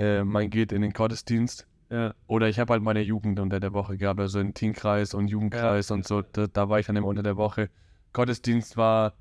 äh, 0.00 0.24
man 0.24 0.48
geht 0.48 0.72
in 0.72 0.82
den 0.82 0.92
Gottesdienst. 0.92 1.66
Ja, 1.90 2.14
Oder 2.26 2.48
ich 2.48 2.58
habe 2.58 2.72
halt 2.72 2.82
meine 2.82 3.02
Jugend 3.02 3.38
unter 3.38 3.60
der 3.60 3.72
Woche 3.72 3.98
gehabt, 3.98 4.20
also 4.20 4.38
einen 4.38 4.54
Teamkreis 4.54 5.12
und 5.12 5.28
Jugendkreis 5.28 5.90
und 5.90 6.06
so. 6.06 6.22
Da, 6.22 6.46
da 6.46 6.68
war 6.68 6.78
ich 6.78 6.86
dann 6.86 6.96
immer 6.96 7.08
unter 7.08 7.22
der 7.22 7.36
Woche. 7.36 7.68
Gottesdienst 8.12 8.76
war, 8.76 9.14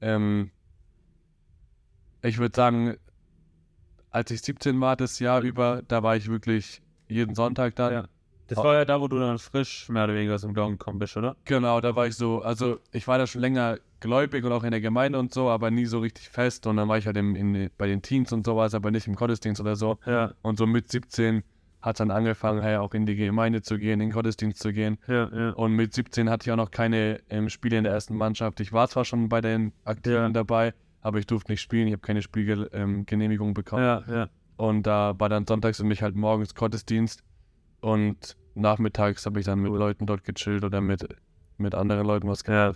ähm, 0.00 0.50
ich 2.22 2.38
würde 2.38 2.56
sagen, 2.56 2.96
als 4.10 4.30
ich 4.30 4.42
17 4.42 4.80
war, 4.80 4.96
das 4.96 5.18
Jahr 5.18 5.42
über, 5.42 5.82
da 5.86 6.02
war 6.02 6.16
ich 6.16 6.28
wirklich 6.28 6.82
jeden 7.08 7.34
Sonntag 7.34 7.76
da. 7.76 7.92
Ja. 7.92 8.04
das 8.48 8.58
war 8.58 8.74
ja 8.74 8.84
da, 8.84 9.00
wo 9.00 9.06
du 9.06 9.18
dann 9.18 9.38
frisch 9.38 9.88
mehr 9.88 10.04
oder 10.04 10.14
weniger 10.14 10.34
aus 10.34 10.40
dem 10.40 10.54
Glauben 10.54 10.78
gekommen 10.78 10.98
bist, 10.98 11.16
oder? 11.16 11.36
Genau, 11.44 11.80
da 11.80 11.94
war 11.94 12.06
ich 12.06 12.16
so, 12.16 12.40
also 12.40 12.80
ich 12.90 13.06
war 13.06 13.18
da 13.18 13.26
schon 13.26 13.42
länger 13.42 13.78
gläubig 14.00 14.44
und 14.44 14.52
auch 14.52 14.64
in 14.64 14.70
der 14.70 14.80
Gemeinde 14.80 15.18
und 15.18 15.32
so, 15.32 15.48
aber 15.48 15.70
nie 15.70 15.86
so 15.86 15.98
richtig 16.00 16.28
fest. 16.28 16.66
Und 16.66 16.76
dann 16.76 16.88
war 16.88 16.98
ich 16.98 17.06
halt 17.06 17.16
im, 17.16 17.34
in, 17.36 17.70
bei 17.78 17.86
den 17.86 18.02
Teens 18.02 18.32
und 18.32 18.44
sowas, 18.46 18.74
aber 18.74 18.90
nicht 18.90 19.06
im 19.06 19.14
Gottesdienst 19.14 19.60
oder 19.60 19.76
so. 19.76 19.98
Ja, 20.06 20.32
Und 20.42 20.58
so 20.58 20.66
mit 20.66 20.90
17 20.90 21.42
hat 21.80 22.00
dann 22.00 22.10
angefangen, 22.10 22.60
hey, 22.60 22.76
auch 22.76 22.92
in 22.94 23.06
die 23.06 23.14
Gemeinde 23.14 23.62
zu 23.62 23.78
gehen, 23.78 23.94
in 23.94 24.08
den 24.08 24.10
Gottesdienst 24.10 24.60
zu 24.60 24.72
gehen. 24.72 24.98
ja, 25.06 25.28
ja. 25.32 25.50
Und 25.50 25.72
mit 25.72 25.94
17 25.94 26.28
hatte 26.28 26.48
ich 26.48 26.52
auch 26.52 26.56
noch 26.56 26.70
keine 26.70 27.20
ähm, 27.30 27.48
Spiele 27.48 27.78
in 27.78 27.84
der 27.84 27.92
ersten 27.92 28.16
Mannschaft. 28.16 28.60
Ich 28.60 28.72
war 28.72 28.88
zwar 28.88 29.04
schon 29.04 29.28
bei 29.28 29.40
den 29.40 29.72
Aktiven 29.84 30.32
dabei, 30.32 30.74
aber 31.02 31.18
ich 31.18 31.26
durfte 31.26 31.52
nicht 31.52 31.60
spielen. 31.60 31.86
Ich 31.86 31.92
habe 31.92 32.02
keine 32.02 32.22
Spielgenehmigung 32.22 33.54
bekommen. 33.54 33.84
Ja, 33.84 34.02
ja. 34.08 34.28
Und 34.56 34.86
da 34.88 35.14
war 35.18 35.28
dann 35.28 35.46
sonntags 35.46 35.78
für 35.78 35.84
mich 35.84 36.02
halt 36.02 36.16
morgens 36.16 36.54
Gottesdienst. 36.54 37.22
Und 37.80 38.36
nachmittags 38.54 39.24
habe 39.24 39.38
ich 39.38 39.46
dann 39.46 39.60
mit 39.60 39.70
Leuten 39.70 40.06
dort 40.06 40.24
gechillt 40.24 40.64
oder 40.64 40.80
mit, 40.80 41.06
mit 41.58 41.74
anderen 41.76 42.06
Leuten 42.06 42.28
was 42.28 42.44
Ja. 42.46 42.72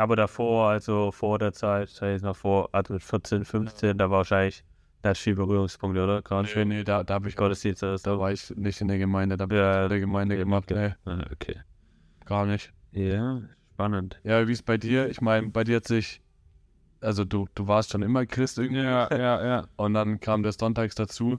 Aber 0.00 0.16
davor, 0.16 0.70
also 0.70 1.12
vor 1.12 1.38
der 1.38 1.52
Zeit, 1.52 1.90
sag 1.90 2.16
ich 2.16 2.22
noch 2.22 2.34
vor, 2.34 2.70
also 2.72 2.94
mit 2.94 3.02
14, 3.02 3.44
15, 3.44 3.98
da 3.98 4.08
war 4.10 4.18
wahrscheinlich 4.18 4.64
da 5.02 5.10
ist 5.10 5.18
viel 5.20 5.34
Berührungspunkte, 5.34 6.02
oder? 6.02 6.22
Gerade 6.22 6.42
Nee, 6.42 6.48
schon 6.54 6.68
nee, 6.68 6.84
da, 6.84 7.04
da 7.04 7.14
habe 7.14 7.28
ich 7.28 7.36
Gottesdienst 7.36 7.82
Da 7.82 7.98
so. 7.98 8.18
war 8.18 8.32
ich 8.32 8.50
nicht 8.56 8.80
in 8.80 8.88
der 8.88 8.96
Gemeinde, 8.98 9.36
da 9.36 9.42
habe 9.44 9.54
ich 9.54 9.60
Ja, 9.60 9.82
in 9.84 9.88
der 9.90 10.00
Gemeinde 10.00 10.36
ja, 10.36 10.42
gemacht. 10.42 10.70
okay. 10.72 10.94
Nee, 11.04 11.12
Ah, 11.12 11.24
Okay. 11.32 11.56
gar 12.24 12.46
nicht. 12.46 12.72
Ja, 12.92 13.42
spannend. 13.74 14.18
Ja, 14.24 14.48
wie 14.48 14.52
ist 14.52 14.64
bei 14.64 14.78
dir? 14.78 15.08
Ich 15.10 15.20
meine, 15.20 15.48
bei 15.48 15.64
dir 15.64 15.76
hat 15.76 15.86
sich, 15.86 16.22
also 17.02 17.24
du, 17.26 17.46
du 17.54 17.68
warst 17.68 17.90
schon 17.92 18.00
immer 18.02 18.24
Christ 18.24 18.58
irgendwie. 18.58 18.80
ja, 18.82 19.08
ja. 19.10 19.64
Und 19.76 19.92
dann 19.94 20.18
kam 20.20 20.42
der 20.42 20.52
Sonntags 20.52 20.94
dazu. 20.94 21.38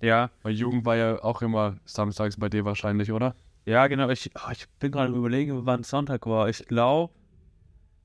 Ja, 0.00 0.30
Weil 0.42 0.52
Jugend 0.54 0.84
war 0.84 0.94
ja 0.96 1.22
auch 1.24 1.42
immer 1.42 1.76
samstags 1.84 2.36
bei 2.36 2.48
dir 2.48 2.64
wahrscheinlich, 2.64 3.10
oder? 3.10 3.34
ja, 3.64 3.88
genau. 3.88 4.08
Ich, 4.10 4.30
oh, 4.36 4.50
ich 4.52 4.68
bin 4.78 4.92
gerade 4.92 5.12
überlegen, 5.12 5.66
wann 5.66 5.82
Sonntag 5.82 6.24
war. 6.26 6.48
Ich 6.48 6.66
glaube, 6.66 7.12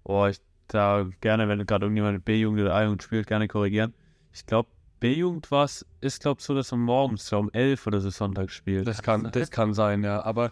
oh, 0.04 0.26
ich 0.28 0.40
da 0.68 1.06
gerne, 1.20 1.48
wenn 1.48 1.66
gerade 1.66 1.86
irgendjemand 1.86 2.24
B-Jugend 2.24 2.62
oder 2.62 2.76
A-Jugend 2.76 3.04
spielt, 3.04 3.28
gerne 3.28 3.48
korrigieren. 3.48 3.94
Ich 4.34 4.46
glaube, 4.46 4.70
B-Jugend 5.02 5.52
war 5.52 5.66
es, 5.66 5.86
ist 6.00 6.22
glaube 6.22 6.42
so, 6.42 6.54
dass 6.56 6.72
man 6.72 6.82
morgens 6.82 7.32
um 7.34 7.50
11 7.52 7.88
oder 7.88 8.00
so 8.00 8.10
Sonntag 8.10 8.52
spielt. 8.52 8.88
Das 8.88 9.02
kann, 9.02 9.30
das 9.32 9.52
kann 9.52 9.74
sein, 9.74 10.04
ja. 10.04 10.22
Aber 10.24 10.52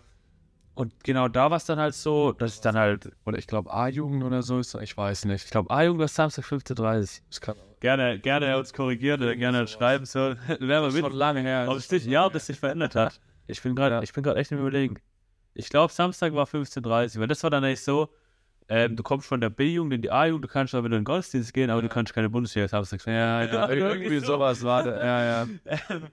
und 0.75 1.03
genau 1.03 1.27
da 1.27 1.49
war 1.51 1.57
es 1.57 1.65
dann 1.65 1.77
halt 1.77 1.93
so, 1.93 2.31
dass 2.31 2.55
ich 2.55 2.61
dann 2.61 2.77
halt, 2.77 3.11
Oder 3.25 3.37
ich 3.37 3.47
glaube 3.47 3.71
A-Jugend 3.71 4.23
oder 4.23 4.41
so 4.41 4.59
ist, 4.59 4.75
ich 4.75 4.95
weiß 4.95 5.25
nicht. 5.25 5.45
ich 5.45 5.51
glaube, 5.51 5.69
A-Jugend 5.69 5.99
war 5.99 6.07
Samstag 6.07 6.45
15.30 6.45 7.21
Das 7.29 7.41
kann 7.41 7.55
Gerne, 7.81 8.19
gerne 8.19 8.57
uns 8.57 8.73
korrigieren 8.73 9.21
oder 9.21 9.35
gerne 9.35 9.67
schreiben 9.67 10.05
so. 10.05 10.35
Wer 10.59 10.81
mal 10.81 10.91
mit, 10.91 11.13
lange 11.13 11.41
her. 11.41 11.67
ob 11.69 11.77
es 11.77 11.87
sich, 11.87 12.05
ja, 12.05 12.25
ob 12.25 12.33
das 12.33 12.45
sich 12.45 12.59
verändert 12.59 12.95
hat. 12.95 13.21
Ich 13.47 13.61
bin 13.61 13.75
gerade, 13.75 14.01
ich 14.03 14.13
bin 14.13 14.23
gerade 14.23 14.39
echt 14.39 14.51
im 14.51 14.59
Überlegen. 14.59 14.99
Ich 15.53 15.69
glaube, 15.69 15.91
Samstag 15.93 16.33
war 16.33 16.45
15.30 16.45 17.19
weil 17.19 17.27
das 17.27 17.43
war 17.43 17.49
dann 17.49 17.63
echt 17.63 17.83
so, 17.83 18.09
ähm, 18.69 18.95
du 18.95 19.01
kommst 19.01 19.27
von 19.27 19.41
der 19.41 19.49
B-Jugend 19.49 19.93
in 19.93 20.01
die 20.03 20.11
A-Jugend, 20.11 20.45
du 20.45 20.47
kannst 20.47 20.75
aber 20.75 20.85
wieder 20.85 20.95
in 20.95 21.01
den 21.01 21.05
Gottesdienst 21.05 21.53
gehen, 21.53 21.71
aber 21.71 21.81
du 21.81 21.89
kannst 21.89 22.13
keine 22.13 22.29
Bundesliga 22.29 22.67
samstags 22.67 23.05
Ja, 23.05 23.43
ja, 23.43 23.67
irgendwie 23.67 24.19
sowas 24.19 24.63
war 24.63 24.83
da. 24.83 24.97
Ja, 24.97 25.23
ja. 25.23 25.47
Ähm, 25.89 26.07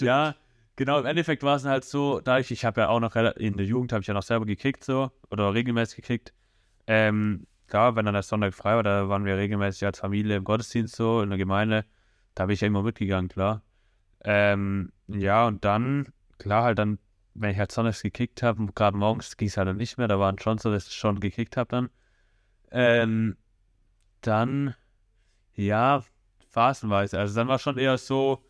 ja, 0.00 0.34
genau. 0.76 0.98
Im 0.98 1.06
Endeffekt 1.06 1.42
war 1.42 1.56
es 1.56 1.64
halt 1.64 1.86
so, 1.86 2.20
da 2.20 2.38
ich, 2.38 2.50
ich 2.50 2.66
habe 2.66 2.82
ja 2.82 2.88
auch 2.88 3.00
noch 3.00 3.16
in 3.16 3.56
der 3.56 3.64
Jugend 3.64 3.92
habe 3.92 4.02
ich 4.02 4.08
ja 4.08 4.12
noch 4.12 4.22
selber 4.22 4.44
gekickt 4.44 4.84
so 4.84 5.10
oder 5.30 5.54
regelmäßig 5.54 5.96
gekickt. 5.96 6.34
Ähm, 6.86 7.46
klar, 7.66 7.96
wenn 7.96 8.04
dann 8.04 8.12
der 8.12 8.22
Sonntag 8.22 8.52
frei 8.52 8.74
war, 8.74 8.82
da 8.82 9.08
waren 9.08 9.24
wir 9.24 9.38
regelmäßig 9.38 9.86
als 9.86 10.00
Familie 10.00 10.36
im 10.36 10.44
Gottesdienst 10.44 10.96
so 10.96 11.22
in 11.22 11.30
der 11.30 11.38
Gemeinde. 11.38 11.86
Da 12.34 12.44
bin 12.44 12.54
ich 12.54 12.60
ja 12.60 12.66
immer 12.66 12.82
mitgegangen, 12.82 13.28
klar. 13.28 13.62
Ähm, 14.24 14.92
ja, 15.06 15.46
und 15.46 15.64
dann, 15.64 16.08
klar, 16.38 16.64
halt 16.64 16.78
dann, 16.78 16.98
wenn 17.34 17.52
ich 17.52 17.58
halt 17.58 17.72
sonntags 17.72 18.02
gekickt 18.02 18.42
habe, 18.42 18.66
gerade 18.74 18.96
morgens 18.96 19.36
ging 19.36 19.48
es 19.48 19.56
halt 19.56 19.68
dann 19.68 19.76
nicht 19.78 19.96
mehr, 19.96 20.08
da 20.08 20.18
waren 20.18 20.38
schon 20.38 20.58
so, 20.58 20.70
dass 20.70 20.88
ich 20.88 20.94
schon 20.94 21.20
gekickt 21.20 21.56
habe 21.56 21.68
dann. 21.70 21.90
Ähm, 22.70 23.36
dann, 24.20 24.74
ja, 25.54 26.02
phasenweise. 26.50 27.18
Also 27.18 27.34
dann 27.34 27.48
war 27.48 27.58
schon 27.58 27.78
eher 27.78 27.98
so, 27.98 28.44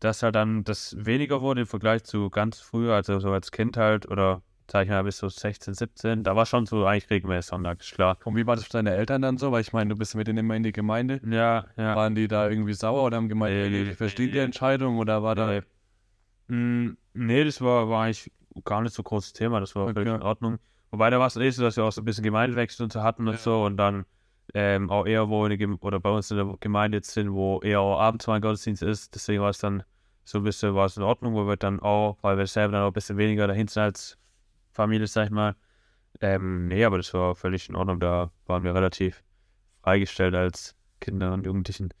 dass 0.00 0.22
halt 0.22 0.34
dann 0.34 0.64
das 0.64 0.94
weniger 0.98 1.40
wurde 1.40 1.62
im 1.62 1.66
Vergleich 1.66 2.04
zu 2.04 2.30
ganz 2.30 2.60
früher, 2.60 2.94
also 2.94 3.18
so 3.18 3.30
als 3.32 3.50
Kind 3.50 3.76
halt, 3.76 4.08
oder 4.08 4.42
sag 4.70 4.84
ich 4.84 4.90
mal 4.90 5.04
bis 5.04 5.18
so 5.18 5.28
16, 5.28 5.74
17, 5.74 6.24
da 6.24 6.34
war 6.36 6.44
schon 6.44 6.66
so 6.66 6.84
eigentlich 6.86 7.08
regelmäßig 7.10 7.50
Sonntag, 7.50 7.80
ist 7.80 7.92
klar. 7.92 8.18
Und 8.24 8.36
wie 8.36 8.46
war 8.46 8.56
das 8.56 8.64
für 8.64 8.72
deine 8.72 8.94
Eltern 8.94 9.22
dann 9.22 9.38
so? 9.38 9.52
Weil 9.52 9.60
ich 9.60 9.72
meine, 9.72 9.90
du 9.90 9.96
bist 9.96 10.14
mit 10.16 10.26
denen 10.26 10.38
immer 10.38 10.56
in 10.56 10.64
die 10.64 10.72
Gemeinde. 10.72 11.20
Ja, 11.24 11.66
ja. 11.76 11.94
Waren 11.96 12.14
die 12.14 12.28
da 12.28 12.48
irgendwie 12.48 12.74
sauer 12.74 13.04
oder 13.04 13.16
haben 13.16 13.28
gemeint, 13.28 13.54
Nee, 13.54 13.82
ich 13.90 13.96
verstehe 13.96 14.28
die. 14.28 14.38
Entscheidung 14.38 14.98
oder 14.98 15.22
war 15.22 15.34
da. 15.34 15.46
Nee. 15.46 15.62
Mm, 16.54 16.96
nee, 17.14 17.44
das 17.44 17.60
war, 17.60 17.88
war 17.88 18.04
eigentlich 18.04 18.30
gar 18.64 18.82
nicht 18.82 18.94
so 18.94 19.02
großes 19.02 19.32
Thema, 19.32 19.60
das 19.60 19.74
war 19.76 19.84
Okay. 19.84 19.94
völlig 19.94 20.14
in 20.14 20.22
Ordnung. 20.22 20.58
Wobei 20.90 21.10
da 21.10 21.18
war 21.18 21.26
es 21.26 21.36
eh 21.36 21.50
so, 21.50 21.62
dass 21.62 21.76
wir 21.76 21.84
auch 21.84 21.92
so 21.92 22.00
ein 22.00 22.04
bisschen 22.04 22.24
Gemeindewechsel 22.24 22.84
und 22.84 22.92
so 22.92 23.02
hatten 23.02 23.26
und 23.26 23.34
Ja. 23.34 23.38
so 23.38 23.64
und 23.64 23.76
dann 23.76 24.06
ähm, 24.54 24.90
auch 24.90 25.06
eher 25.06 25.28
wo 25.28 25.44
in 25.44 25.50
der 25.50 25.58
Gem 25.58 25.76
oder 25.80 25.98
bei 25.98 26.10
uns 26.10 26.30
in 26.30 26.36
der 26.36 26.56
Gemeinde 26.60 26.98
jetzt 26.98 27.10
sind, 27.10 27.32
wo 27.32 27.60
eher 27.60 27.80
auch 27.80 27.98
abends 27.98 28.26
mal 28.26 28.40
Gottesdienst 28.40 28.82
ist, 28.82 29.14
deswegen 29.14 29.42
war 29.42 29.50
es 29.50 29.58
dann 29.58 29.82
so 30.24 30.38
ein 30.38 30.44
bisschen 30.44 30.74
war 30.74 30.86
es 30.86 30.96
in 30.96 31.02
Ordnung, 31.02 31.34
wo 31.34 31.46
wir 31.46 31.56
dann 31.56 31.80
auch, 31.80 32.18
weil 32.22 32.38
wir 32.38 32.46
selber 32.46 32.72
dann 32.72 32.82
auch 32.82 32.88
ein 32.88 32.92
bisschen 32.92 33.16
weniger 33.18 33.46
dahin 33.46 33.68
sind 33.68 33.82
als 33.82 34.18
Familie, 34.72 35.06
sag 35.06 35.26
ich 35.26 35.30
mal. 35.30 35.56
Ähm, 36.20 36.68
nee, 36.68 36.84
aber 36.84 36.96
das 36.96 37.12
war 37.14 37.34
völlig 37.34 37.68
in 37.68 37.76
Ordnung, 37.76 38.00
da 38.00 38.30
waren 38.46 38.62
wir 38.64 38.74
relativ 38.74 39.22
freigestellt 39.82 40.34
als 40.34 40.74
Kinder 41.00 41.32
und 41.32 41.44
Jugendlichen. 41.44 41.92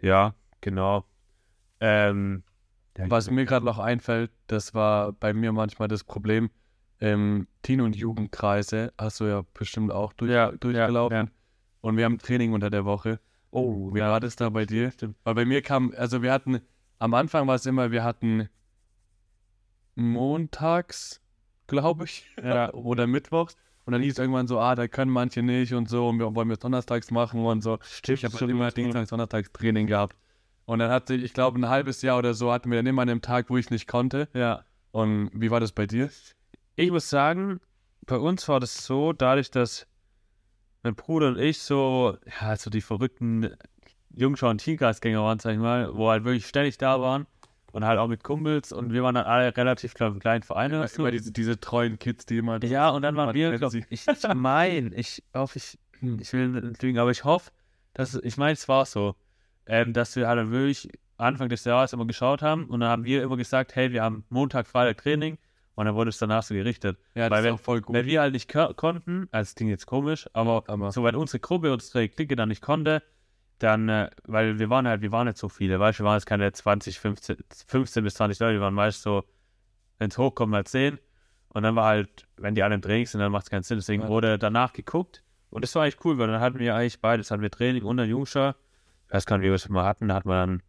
Ja, 0.00 0.34
genau. 0.60 1.04
Ähm, 1.80 2.42
Was 2.96 3.30
mir 3.30 3.44
gerade 3.44 3.64
noch 3.64 3.78
einfällt, 3.78 4.30
das 4.46 4.74
war 4.74 5.12
bei 5.12 5.32
mir 5.32 5.52
manchmal 5.52 5.88
das 5.88 6.04
Problem. 6.04 6.50
Ähm, 7.04 7.46
Teen- 7.62 7.80
und 7.82 7.96
Jugendkreise 7.96 8.92
hast 8.96 9.20
du 9.20 9.24
ja 9.26 9.44
bestimmt 9.52 9.92
auch 9.92 10.12
durch, 10.14 10.30
Ja, 10.30 10.52
durchgelaufen. 10.52 11.14
ja, 11.16 11.22
ja. 11.24 11.28
Und 11.82 11.96
wir 11.98 12.04
haben 12.06 12.18
Training 12.18 12.52
unter 12.54 12.70
der 12.70 12.84
Woche. 12.86 13.20
Oh, 13.50 13.94
Wie 13.94 14.00
war 14.00 14.20
das 14.20 14.36
da 14.36 14.48
bei 14.48 14.64
dir? 14.64 14.90
Weil 15.22 15.34
bei 15.34 15.44
mir 15.44 15.60
kam, 15.62 15.92
also 15.96 16.22
wir 16.22 16.32
hatten, 16.32 16.60
am 16.98 17.12
Anfang 17.14 17.46
war 17.46 17.56
es 17.56 17.66
immer, 17.66 17.90
wir 17.90 18.02
hatten 18.04 18.48
montags, 19.94 21.20
glaube 21.66 22.04
ich, 22.04 22.26
oder 22.72 23.06
mittwochs. 23.06 23.56
Und 23.86 23.92
dann 23.92 24.00
hieß 24.00 24.14
es 24.14 24.18
irgendwann 24.18 24.46
so, 24.46 24.58
ah, 24.58 24.74
da 24.74 24.88
können 24.88 25.10
manche 25.10 25.42
nicht 25.42 25.74
und 25.74 25.90
so, 25.90 26.08
und 26.08 26.18
wir 26.18 26.34
wollen 26.34 26.48
wir 26.48 26.56
donnerstags 26.56 27.10
machen 27.10 27.44
und 27.44 27.62
so. 27.62 27.78
Stimmt, 27.82 28.18
Ich 28.18 28.24
habe 28.24 28.36
schon 28.36 28.48
immer. 28.48 28.70
Dienstags, 28.70 29.10
Donnerstags 29.10 29.52
Training 29.52 29.86
gehabt. 29.86 30.16
Und 30.64 30.78
dann 30.78 30.90
hatte 30.90 31.14
ich, 31.14 31.34
glaube 31.34 31.58
ein 31.60 31.68
halbes 31.68 32.00
Jahr 32.00 32.16
oder 32.16 32.32
so 32.32 32.50
hatten 32.50 32.70
wir 32.70 32.78
dann 32.78 32.86
immer 32.86 33.02
an 33.02 33.08
dem 33.08 33.20
Tag, 33.20 33.50
wo 33.50 33.58
ich 33.58 33.68
nicht 33.70 33.86
konnte. 33.86 34.28
Ja. 34.32 34.64
Und 34.92 35.30
wie 35.34 35.50
war 35.50 35.60
das 35.60 35.72
bei 35.72 35.86
dir? 35.86 36.08
Ich 36.76 36.90
muss 36.90 37.08
sagen, 37.08 37.60
bei 38.06 38.16
uns 38.16 38.48
war 38.48 38.58
das 38.58 38.84
so, 38.84 39.12
dadurch, 39.12 39.50
dass 39.50 39.86
mein 40.82 40.96
Bruder 40.96 41.28
und 41.28 41.38
ich 41.38 41.60
so, 41.60 42.16
ja, 42.40 42.56
so 42.56 42.68
die 42.68 42.80
verrückten 42.80 43.56
Jungschau- 44.10 44.50
und 44.50 44.58
Teamgeistgänger 44.58 45.22
waren, 45.22 45.38
sag 45.38 45.52
ich 45.52 45.58
mal, 45.58 45.94
wo 45.96 46.10
halt 46.10 46.24
wirklich 46.24 46.46
ständig 46.46 46.76
da 46.78 47.00
waren 47.00 47.26
und 47.72 47.84
halt 47.84 47.98
auch 47.98 48.08
mit 48.08 48.24
Kumpels 48.24 48.72
und 48.72 48.92
wir 48.92 49.02
waren 49.02 49.14
dann 49.14 49.24
alle 49.24 49.56
relativ, 49.56 49.94
im 50.00 50.18
kleinen 50.18 50.42
Verein 50.42 50.72
oder 50.74 50.88
so. 50.88 51.02
Immer 51.02 51.12
diese, 51.12 51.32
diese 51.32 51.60
treuen 51.60 51.98
Kids, 51.98 52.26
die 52.26 52.38
immer. 52.38 52.62
Ja, 52.64 52.90
und 52.90 53.02
dann 53.02 53.14
waren 53.16 53.34
wir, 53.34 53.56
glaub, 53.56 53.72
ich, 53.74 53.86
ich 53.88 54.06
meine, 54.34 54.94
ich 54.94 55.22
hoffe, 55.32 55.58
ich, 55.58 55.78
ich 56.02 56.32
will 56.32 56.48
nicht 56.48 56.82
lügen, 56.82 56.98
aber 56.98 57.12
ich 57.12 57.24
hoffe, 57.24 57.52
dass, 57.94 58.14
ich 58.14 58.36
meine, 58.36 58.52
es 58.52 58.68
war 58.68 58.84
so, 58.84 59.14
ähm, 59.66 59.92
dass 59.92 60.16
wir 60.16 60.26
halt 60.26 60.50
wirklich 60.50 60.88
Anfang 61.18 61.48
des 61.48 61.64
Jahres 61.64 61.92
immer 61.92 62.06
geschaut 62.06 62.42
haben 62.42 62.66
und 62.66 62.80
dann 62.80 62.88
haben 62.88 63.04
wir 63.04 63.22
immer 63.22 63.36
gesagt, 63.36 63.76
hey, 63.76 63.92
wir 63.92 64.02
haben 64.02 64.24
Montag, 64.28 64.66
Freitag 64.66 64.98
Training 64.98 65.38
und 65.74 65.86
dann 65.86 65.94
wurde 65.94 66.10
es 66.10 66.18
danach 66.18 66.42
so 66.42 66.54
gerichtet. 66.54 66.98
ja, 67.14 67.22
weil 67.22 67.30
das 67.30 67.38
ist 67.40 67.44
wenn- 67.46 67.54
auch 67.54 67.60
voll 67.60 67.80
gut. 67.80 67.94
Wenn 67.96 68.06
wir 68.06 68.20
halt 68.20 68.32
nicht 68.32 68.50
ko- 68.52 68.72
konnten, 68.74 69.28
also 69.32 69.48
es 69.48 69.54
klingt 69.54 69.70
jetzt 69.70 69.86
komisch, 69.86 70.28
aber, 70.32 70.64
aber 70.68 70.92
so 70.92 71.02
wenn 71.04 71.16
unsere 71.16 71.40
Gruppe, 71.40 71.72
unsere 71.72 72.08
Clique 72.08 72.36
dann 72.36 72.48
nicht 72.48 72.62
konnte, 72.62 73.02
dann, 73.58 73.88
äh, 73.88 74.10
weil 74.24 74.58
wir 74.58 74.68
waren 74.70 74.86
halt, 74.86 75.00
wir 75.02 75.12
waren 75.12 75.26
nicht 75.26 75.38
so 75.38 75.48
viele, 75.48 75.78
weißt 75.80 75.98
du, 75.98 76.02
wir 76.02 76.06
waren 76.08 76.16
jetzt 76.16 76.26
keine 76.26 76.52
20, 76.52 76.98
15, 76.98 77.36
15 77.66 78.04
bis 78.04 78.14
20 78.14 78.38
Leute, 78.40 78.54
wir 78.54 78.60
waren 78.60 78.74
meist 78.74 79.02
so, 79.02 79.24
wenn 79.98 80.10
es 80.10 80.18
hochkommt, 80.18 80.50
mal 80.50 80.64
10 80.64 80.98
und 81.48 81.62
dann 81.62 81.76
war 81.76 81.86
halt, 81.86 82.26
wenn 82.36 82.54
die 82.56 82.62
alle 82.64 82.74
im 82.74 82.82
Training 82.82 83.06
sind, 83.06 83.20
dann 83.20 83.30
macht 83.32 83.44
es 83.44 83.50
keinen 83.50 83.62
Sinn, 83.62 83.78
deswegen 83.78 84.02
Ja. 84.02 84.08
wurde 84.08 84.38
danach 84.38 84.72
geguckt 84.72 85.22
und 85.50 85.62
das 85.62 85.74
war 85.76 85.82
eigentlich 85.84 86.04
cool, 86.04 86.18
weil 86.18 86.26
dann 86.26 86.40
hatten 86.40 86.58
wir 86.58 86.74
eigentlich 86.74 87.00
beides, 87.00 87.30
hatten 87.30 87.42
wir 87.42 87.50
Training 87.50 87.84
und 87.84 87.96
dann 87.96 88.08
Jungschau, 88.08 88.50
ich 89.06 89.14
weiß 89.14 89.24
gar 89.26 89.38
nicht, 89.38 89.44
wie 89.44 89.50
wir 89.50 89.54
es 89.54 89.68
mal 89.68 89.84
hatten, 89.84 90.08
da 90.08 90.14
hat 90.16 90.24
man 90.24 90.48
dann, 90.50 90.62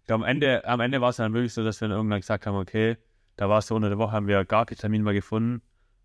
ich 0.00 0.06
glaube, 0.06 0.24
am 0.24 0.28
Ende, 0.30 0.64
am 0.66 0.80
Ende 0.80 1.00
war 1.00 1.10
es 1.10 1.16
dann 1.16 1.32
wirklich 1.32 1.54
so, 1.54 1.62
dass 1.62 1.80
wir 1.80 1.86
dann 1.88 1.96
irgendwann 1.96 2.20
gesagt 2.20 2.46
haben, 2.46 2.56
okay, 2.56 2.96
da 3.42 3.48
war 3.48 3.58
es 3.58 3.66
so 3.66 3.74
unter 3.74 3.88
der 3.88 3.98
Woche, 3.98 4.12
haben 4.12 4.28
wir 4.28 4.44
gar 4.44 4.66
keinen 4.66 4.78
Termin 4.78 5.02
mehr 5.02 5.14
gefunden. 5.14 5.62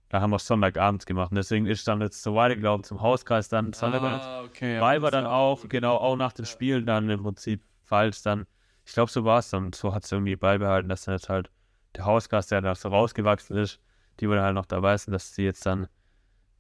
Da 0.10 0.22
haben 0.22 0.32
wir 0.32 0.38
es 0.38 0.48
Sonntagabends 0.48 1.06
gemacht. 1.06 1.30
Und 1.30 1.36
deswegen 1.36 1.68
ist 1.68 1.88
dann 1.88 2.02
jetzt 2.02 2.24
so 2.24 2.34
weitergelaufen 2.34 2.84
zum 2.84 3.00
Hauskreis 3.00 3.48
dann 3.48 3.74
Sonntagabends. 3.74 4.26
ah, 4.26 4.42
okay, 4.42 4.74
ja, 4.78 4.82
weil 4.82 5.04
wir 5.04 5.12
dann 5.12 5.28
auch, 5.28 5.70
genau, 5.70 5.98
auch 5.98 6.16
nach 6.16 6.34
dem 6.34 6.46
Spielen 6.46 6.88
dann 6.88 7.08
im 7.12 7.22
Prinzip 7.22 7.62
falls 7.84 8.24
dann, 8.24 8.48
ich 8.86 8.94
glaube, 8.94 9.12
so 9.12 9.24
war 9.24 9.38
es 9.38 9.52
dann. 9.52 9.72
So 9.72 9.94
hat 9.94 10.04
es 10.04 10.12
irgendwie 10.12 10.36
beibehalten, 10.36 10.90
dass 10.90 11.04
dann 11.04 11.14
jetzt 11.14 11.30
halt 11.30 11.52
der 11.96 12.06
Hauskreis, 12.06 12.48
der 12.48 12.62
da 12.62 12.74
so 12.74 12.90
rausgewachsen 12.90 13.56
ist, 13.56 13.80
die 14.20 14.28
wir 14.28 14.42
halt 14.42 14.56
noch 14.56 14.66
dabei 14.66 14.98
sind, 14.98 15.14
dass 15.14 15.34
die 15.34 15.44
jetzt 15.44 15.64
dann, 15.64 15.86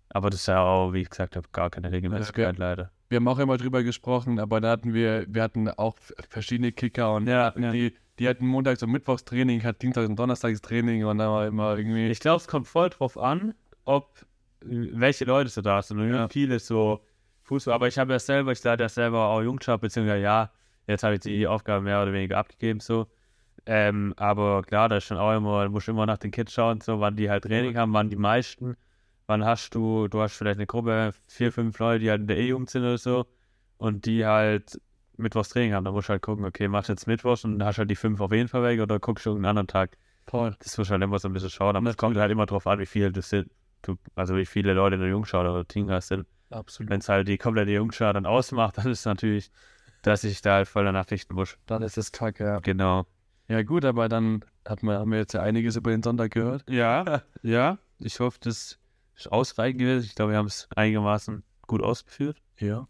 aber 0.09 0.29
das 0.29 0.41
ist 0.41 0.47
ja 0.47 0.61
auch, 0.61 0.93
wie 0.93 1.01
ich 1.01 1.09
gesagt 1.09 1.35
habe, 1.35 1.47
gar 1.53 1.71
keine 1.71 1.91
Regelmäßigkeit 1.91 2.55
leider. 2.59 2.91
Wir 3.09 3.15
haben 3.15 3.27
auch 3.27 3.39
immer 3.39 3.57
drüber 3.57 3.81
gesprochen, 3.81 4.39
aber 4.39 4.61
da 4.61 4.69
hatten 4.69 4.93
wir, 4.93 5.25
wir 5.27 5.41
hatten 5.41 5.69
auch 5.71 5.97
verschiedene 6.29 6.71
Kicker 6.71 7.15
und 7.15 7.25
Ja, 7.25 7.51
ja. 7.57 7.71
die, 7.71 7.95
die 8.19 8.27
hatten 8.27 8.47
montags 8.47 8.81
und 8.83 8.91
mittwochs 8.91 9.25
Training, 9.25 9.63
hat 9.63 9.81
Dienstags 9.81 10.07
und 10.09 10.17
Donnerstags 10.17 10.61
Training 10.61 11.05
und 11.05 11.17
dann 11.19 11.29
war 11.29 11.47
immer 11.47 11.77
irgendwie. 11.77 12.07
Ich 12.07 12.19
glaube, 12.19 12.37
es 12.37 12.47
kommt 12.47 12.67
voll 12.67 12.89
drauf 12.89 13.17
an, 13.17 13.53
ob 13.85 14.25
welche 14.61 15.25
Leute 15.25 15.49
so 15.49 15.61
da 15.61 15.81
sind. 15.81 15.99
Und 15.99 16.13
Ja. 16.13 16.27
viele 16.27 16.59
so 16.59 17.01
Fußball. 17.43 17.73
Aber 17.73 17.87
ich 17.87 17.97
habe 17.97 18.13
ja 18.13 18.19
selber, 18.19 18.51
ich 18.51 18.63
leite 18.63 18.83
ja 18.83 18.89
selber 18.89 19.27
auch 19.27 19.41
Jungschau, 19.41 19.77
beziehungsweise 19.77 20.21
ja, 20.21 20.51
jetzt 20.87 21.03
habe 21.03 21.15
ich 21.15 21.21
die 21.21 21.47
Aufgabe 21.47 21.83
mehr 21.83 22.01
oder 22.01 22.11
weniger 22.13 22.37
abgegeben 22.37 22.79
so. 22.79 23.07
Ähm, 23.65 24.13
aber 24.17 24.61
klar, 24.63 24.89
da 24.89 24.97
ist 24.97 25.05
schon 25.05 25.17
auch 25.17 25.35
immer, 25.35 25.67
musst 25.69 25.87
immer 25.89 26.05
nach 26.05 26.17
den 26.17 26.31
Kids 26.31 26.53
schauen, 26.53 26.81
so 26.81 26.99
wann 26.99 27.15
die 27.15 27.29
halt 27.29 27.43
Training 27.43 27.77
haben, 27.77 27.93
wann 27.93 28.09
die 28.09 28.15
meisten. 28.15 28.75
Wann 29.27 29.43
hast 29.43 29.75
du, 29.75 30.07
du 30.07 30.21
hast 30.21 30.35
vielleicht 30.37 30.57
eine 30.57 30.67
Gruppe, 30.67 31.11
vier, 31.27 31.51
fünf 31.51 31.77
Leute, 31.79 31.99
die 31.99 32.09
halt 32.09 32.21
in 32.21 32.27
der 32.27 32.37
E-Jugend 32.37 32.69
sind 32.69 32.83
oder 32.83 32.97
so 32.97 33.25
und 33.77 34.05
die 34.05 34.25
halt 34.25 34.79
Mittwochs 35.17 35.49
Training 35.49 35.73
haben. 35.73 35.85
Da 35.85 35.91
musst 35.91 36.09
du 36.09 36.11
halt 36.11 36.21
gucken, 36.21 36.45
okay, 36.45 36.67
machst 36.67 36.89
du 36.89 36.93
jetzt 36.93 37.07
Mittwochs 37.07 37.43
und 37.43 37.63
hast 37.63 37.77
halt 37.77 37.89
die 37.89 37.95
fünf 37.95 38.19
auf 38.21 38.31
jeden 38.31 38.47
Fall 38.47 38.63
weg 38.63 38.79
oder 38.79 38.99
guckst 38.99 39.25
du 39.25 39.31
irgendeinen 39.31 39.51
anderen 39.51 39.67
Tag. 39.67 39.97
Voll. 40.27 40.55
Das 40.59 40.77
muss 40.77 40.89
halt 40.89 41.01
immer 41.01 41.19
so 41.19 41.29
ein 41.29 41.33
bisschen 41.33 41.49
schauen, 41.49 41.75
aber 41.75 41.89
es 41.89 41.97
kommt 41.97 42.17
halt 42.17 42.31
immer 42.31 42.45
drauf 42.45 42.67
an, 42.67 42.79
wie 42.79 42.85
viel 42.85 43.11
das 43.11 43.29
sind. 43.29 43.49
Du, 43.81 43.95
also 44.15 44.35
wie 44.35 44.45
viele 44.45 44.73
Leute 44.73 44.95
in 44.95 45.01
der 45.01 45.09
Jungschau 45.09 45.41
oder 45.41 45.65
Teamgeist 45.65 46.09
sind. 46.09 46.25
Absolut. 46.49 46.89
Wenn 46.89 46.99
es 46.99 47.09
halt 47.09 47.27
die 47.27 47.37
komplette 47.37 47.71
Jungschau 47.71 48.11
dann 48.11 48.25
ausmacht, 48.25 48.77
dann 48.77 48.87
ist 48.87 48.99
es 48.99 49.05
natürlich, 49.05 49.51
dass 50.01 50.23
ich 50.23 50.41
da 50.41 50.55
halt 50.55 50.67
voll 50.67 50.85
danach 50.85 51.09
richten 51.11 51.35
muss. 51.35 51.57
Dann 51.65 51.81
ist 51.81 51.97
es 51.97 52.11
kacke, 52.11 52.43
ja. 52.43 52.59
Genau. 52.59 53.05
Ja, 53.47 53.63
gut, 53.63 53.85
aber 53.85 54.09
dann 54.09 54.43
hat 54.67 54.83
man, 54.83 54.97
haben 54.97 55.11
wir 55.11 55.19
jetzt 55.19 55.33
ja 55.33 55.41
einiges 55.41 55.75
über 55.75 55.91
den 55.91 56.03
Sonntag 56.03 56.31
gehört. 56.31 56.63
Ja, 56.69 57.23
ja. 57.41 57.77
Ich 57.99 58.19
hoffe, 58.19 58.37
das 58.41 58.79
ist 59.15 59.31
ausreichend 59.31 59.79
gewesen. 59.79 60.05
Ich 60.05 60.15
glaube, 60.15 60.31
wir 60.33 60.37
haben 60.37 60.47
es 60.47 60.67
einigermaßen 60.75 61.43
gut 61.65 61.81
ausgeführt. 61.81 62.41
Ja. 62.57 62.87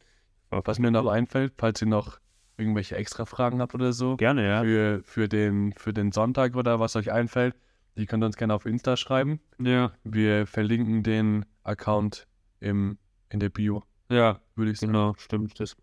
Was 0.50 0.80
mir 0.80 0.92
noch 0.92 1.08
einfällt, 1.08 1.54
falls 1.58 1.82
ihr 1.82 1.88
noch 1.88 2.20
irgendwelche 2.58 2.96
extra 2.96 3.26
Fragen 3.26 3.62
habt 3.62 3.76
oder 3.76 3.94
so, 3.94 4.18
Gerne, 4.18 4.48
ja. 4.48 4.62
für, 4.64 5.02
für, 5.04 5.30
den, 5.30 5.74
für 5.74 5.94
den 5.94 6.12
Sonntag 6.12 6.56
oder 6.56 6.80
was 6.80 6.96
euch 6.96 7.12
einfällt, 7.12 7.56
die 7.98 8.06
könnt 8.06 8.24
ihr 8.24 8.28
uns 8.28 8.38
gerne 8.38 8.54
auf 8.54 8.66
Insta 8.66 8.98
schreiben. 8.98 9.40
Ja, 9.60 9.92
Wir 10.04 10.48
verlinken 10.48 11.04
den 11.04 11.46
Account 11.64 12.28
im, 12.60 12.98
in 13.30 13.40
der 13.40 13.50
Bio, 13.50 13.84
ja, 14.10 14.40
würde 14.56 14.72
ich 14.72 14.80
sagen. 14.80 14.94
genau, 14.94 15.14
stimmt. 15.18 15.60
Das 15.60 15.76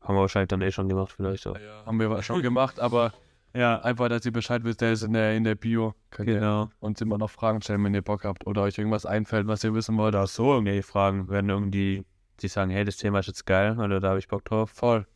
haben 0.00 0.14
wir 0.14 0.20
wahrscheinlich 0.20 0.48
dann 0.48 0.62
eh 0.62 0.70
schon 0.70 0.88
gemacht, 0.88 1.12
vielleicht 1.12 1.46
auch. 1.46 1.56
Haben 1.84 2.00
wir 2.00 2.22
schon 2.22 2.42
gemacht, 2.42 2.80
aber 2.80 3.12
Ja, 3.54 3.80
Einfach, 3.80 4.08
dass 4.08 4.24
ihr 4.24 4.32
Bescheid 4.32 4.64
wisst, 4.64 4.80
der 4.80 4.92
ist 4.92 5.02
in 5.02 5.12
der, 5.12 5.36
in 5.36 5.44
der 5.44 5.54
Bio. 5.54 5.94
Könnt 6.10 6.28
ihr 6.28 6.36
genau. 6.36 6.70
uns 6.80 7.00
immer 7.00 7.18
noch 7.18 7.30
Fragen 7.30 7.60
stellen, 7.60 7.84
wenn 7.84 7.94
ihr 7.94 8.02
Bock 8.02 8.24
habt 8.24 8.46
oder 8.46 8.62
euch 8.62 8.78
irgendwas 8.78 9.04
einfällt, 9.04 9.46
was 9.46 9.62
ihr 9.62 9.74
wissen 9.74 9.96
wollt. 9.98 10.14
Oder 10.14 10.24
auch 10.24 10.28
so 10.28 10.54
irgendwelche 10.54 10.82
Fragen, 10.82 11.28
wenn 11.28 11.48
irgendwie 11.48 12.04
die 12.40 12.48
sagen, 12.48 12.70
hey, 12.70 12.84
das 12.84 12.96
Thema 12.96 13.20
ist 13.20 13.26
jetzt 13.26 13.46
geil, 13.46 13.78
oder 13.78 14.00
da 14.00 14.10
habe 14.10 14.18
ich 14.18 14.28
Bock 14.28 14.44
drauf. 14.44 14.70
Voll. 14.70 15.06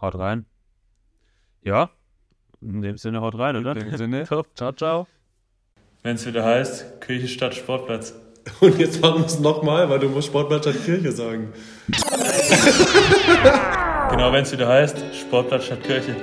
Haut 0.00 0.16
rein. 0.16 0.46
Ja, 1.62 1.90
in 2.60 2.82
dem 2.82 2.96
Sinne 2.96 3.20
haut 3.20 3.38
rein, 3.38 3.56
oder? 3.56 3.76
In 3.76 3.88
dem 3.90 3.96
Sinne. 3.96 4.24
Top. 4.28 4.48
Ciao, 4.54 4.72
ciao. 4.72 5.06
Wenn 6.02 6.16
es 6.16 6.26
wieder 6.26 6.44
heißt, 6.44 7.00
Kirche 7.00 7.28
statt 7.28 7.54
Sportplatz. 7.54 8.14
Und 8.60 8.78
jetzt 8.78 9.00
machen 9.00 9.20
wir 9.20 9.26
es 9.26 9.38
nochmal, 9.38 9.88
weil 9.88 10.00
du 10.00 10.08
musst 10.08 10.28
Sportplatz 10.28 10.62
statt 10.62 10.84
Kirche 10.84 11.12
sagen. 11.12 11.52
Genau, 14.10 14.30
wenn 14.30 14.42
es 14.42 14.52
wieder 14.52 14.68
heißt, 14.68 14.98
Sportplatz 15.14 15.64
statt 15.64 15.82
Kirche. 15.84 16.14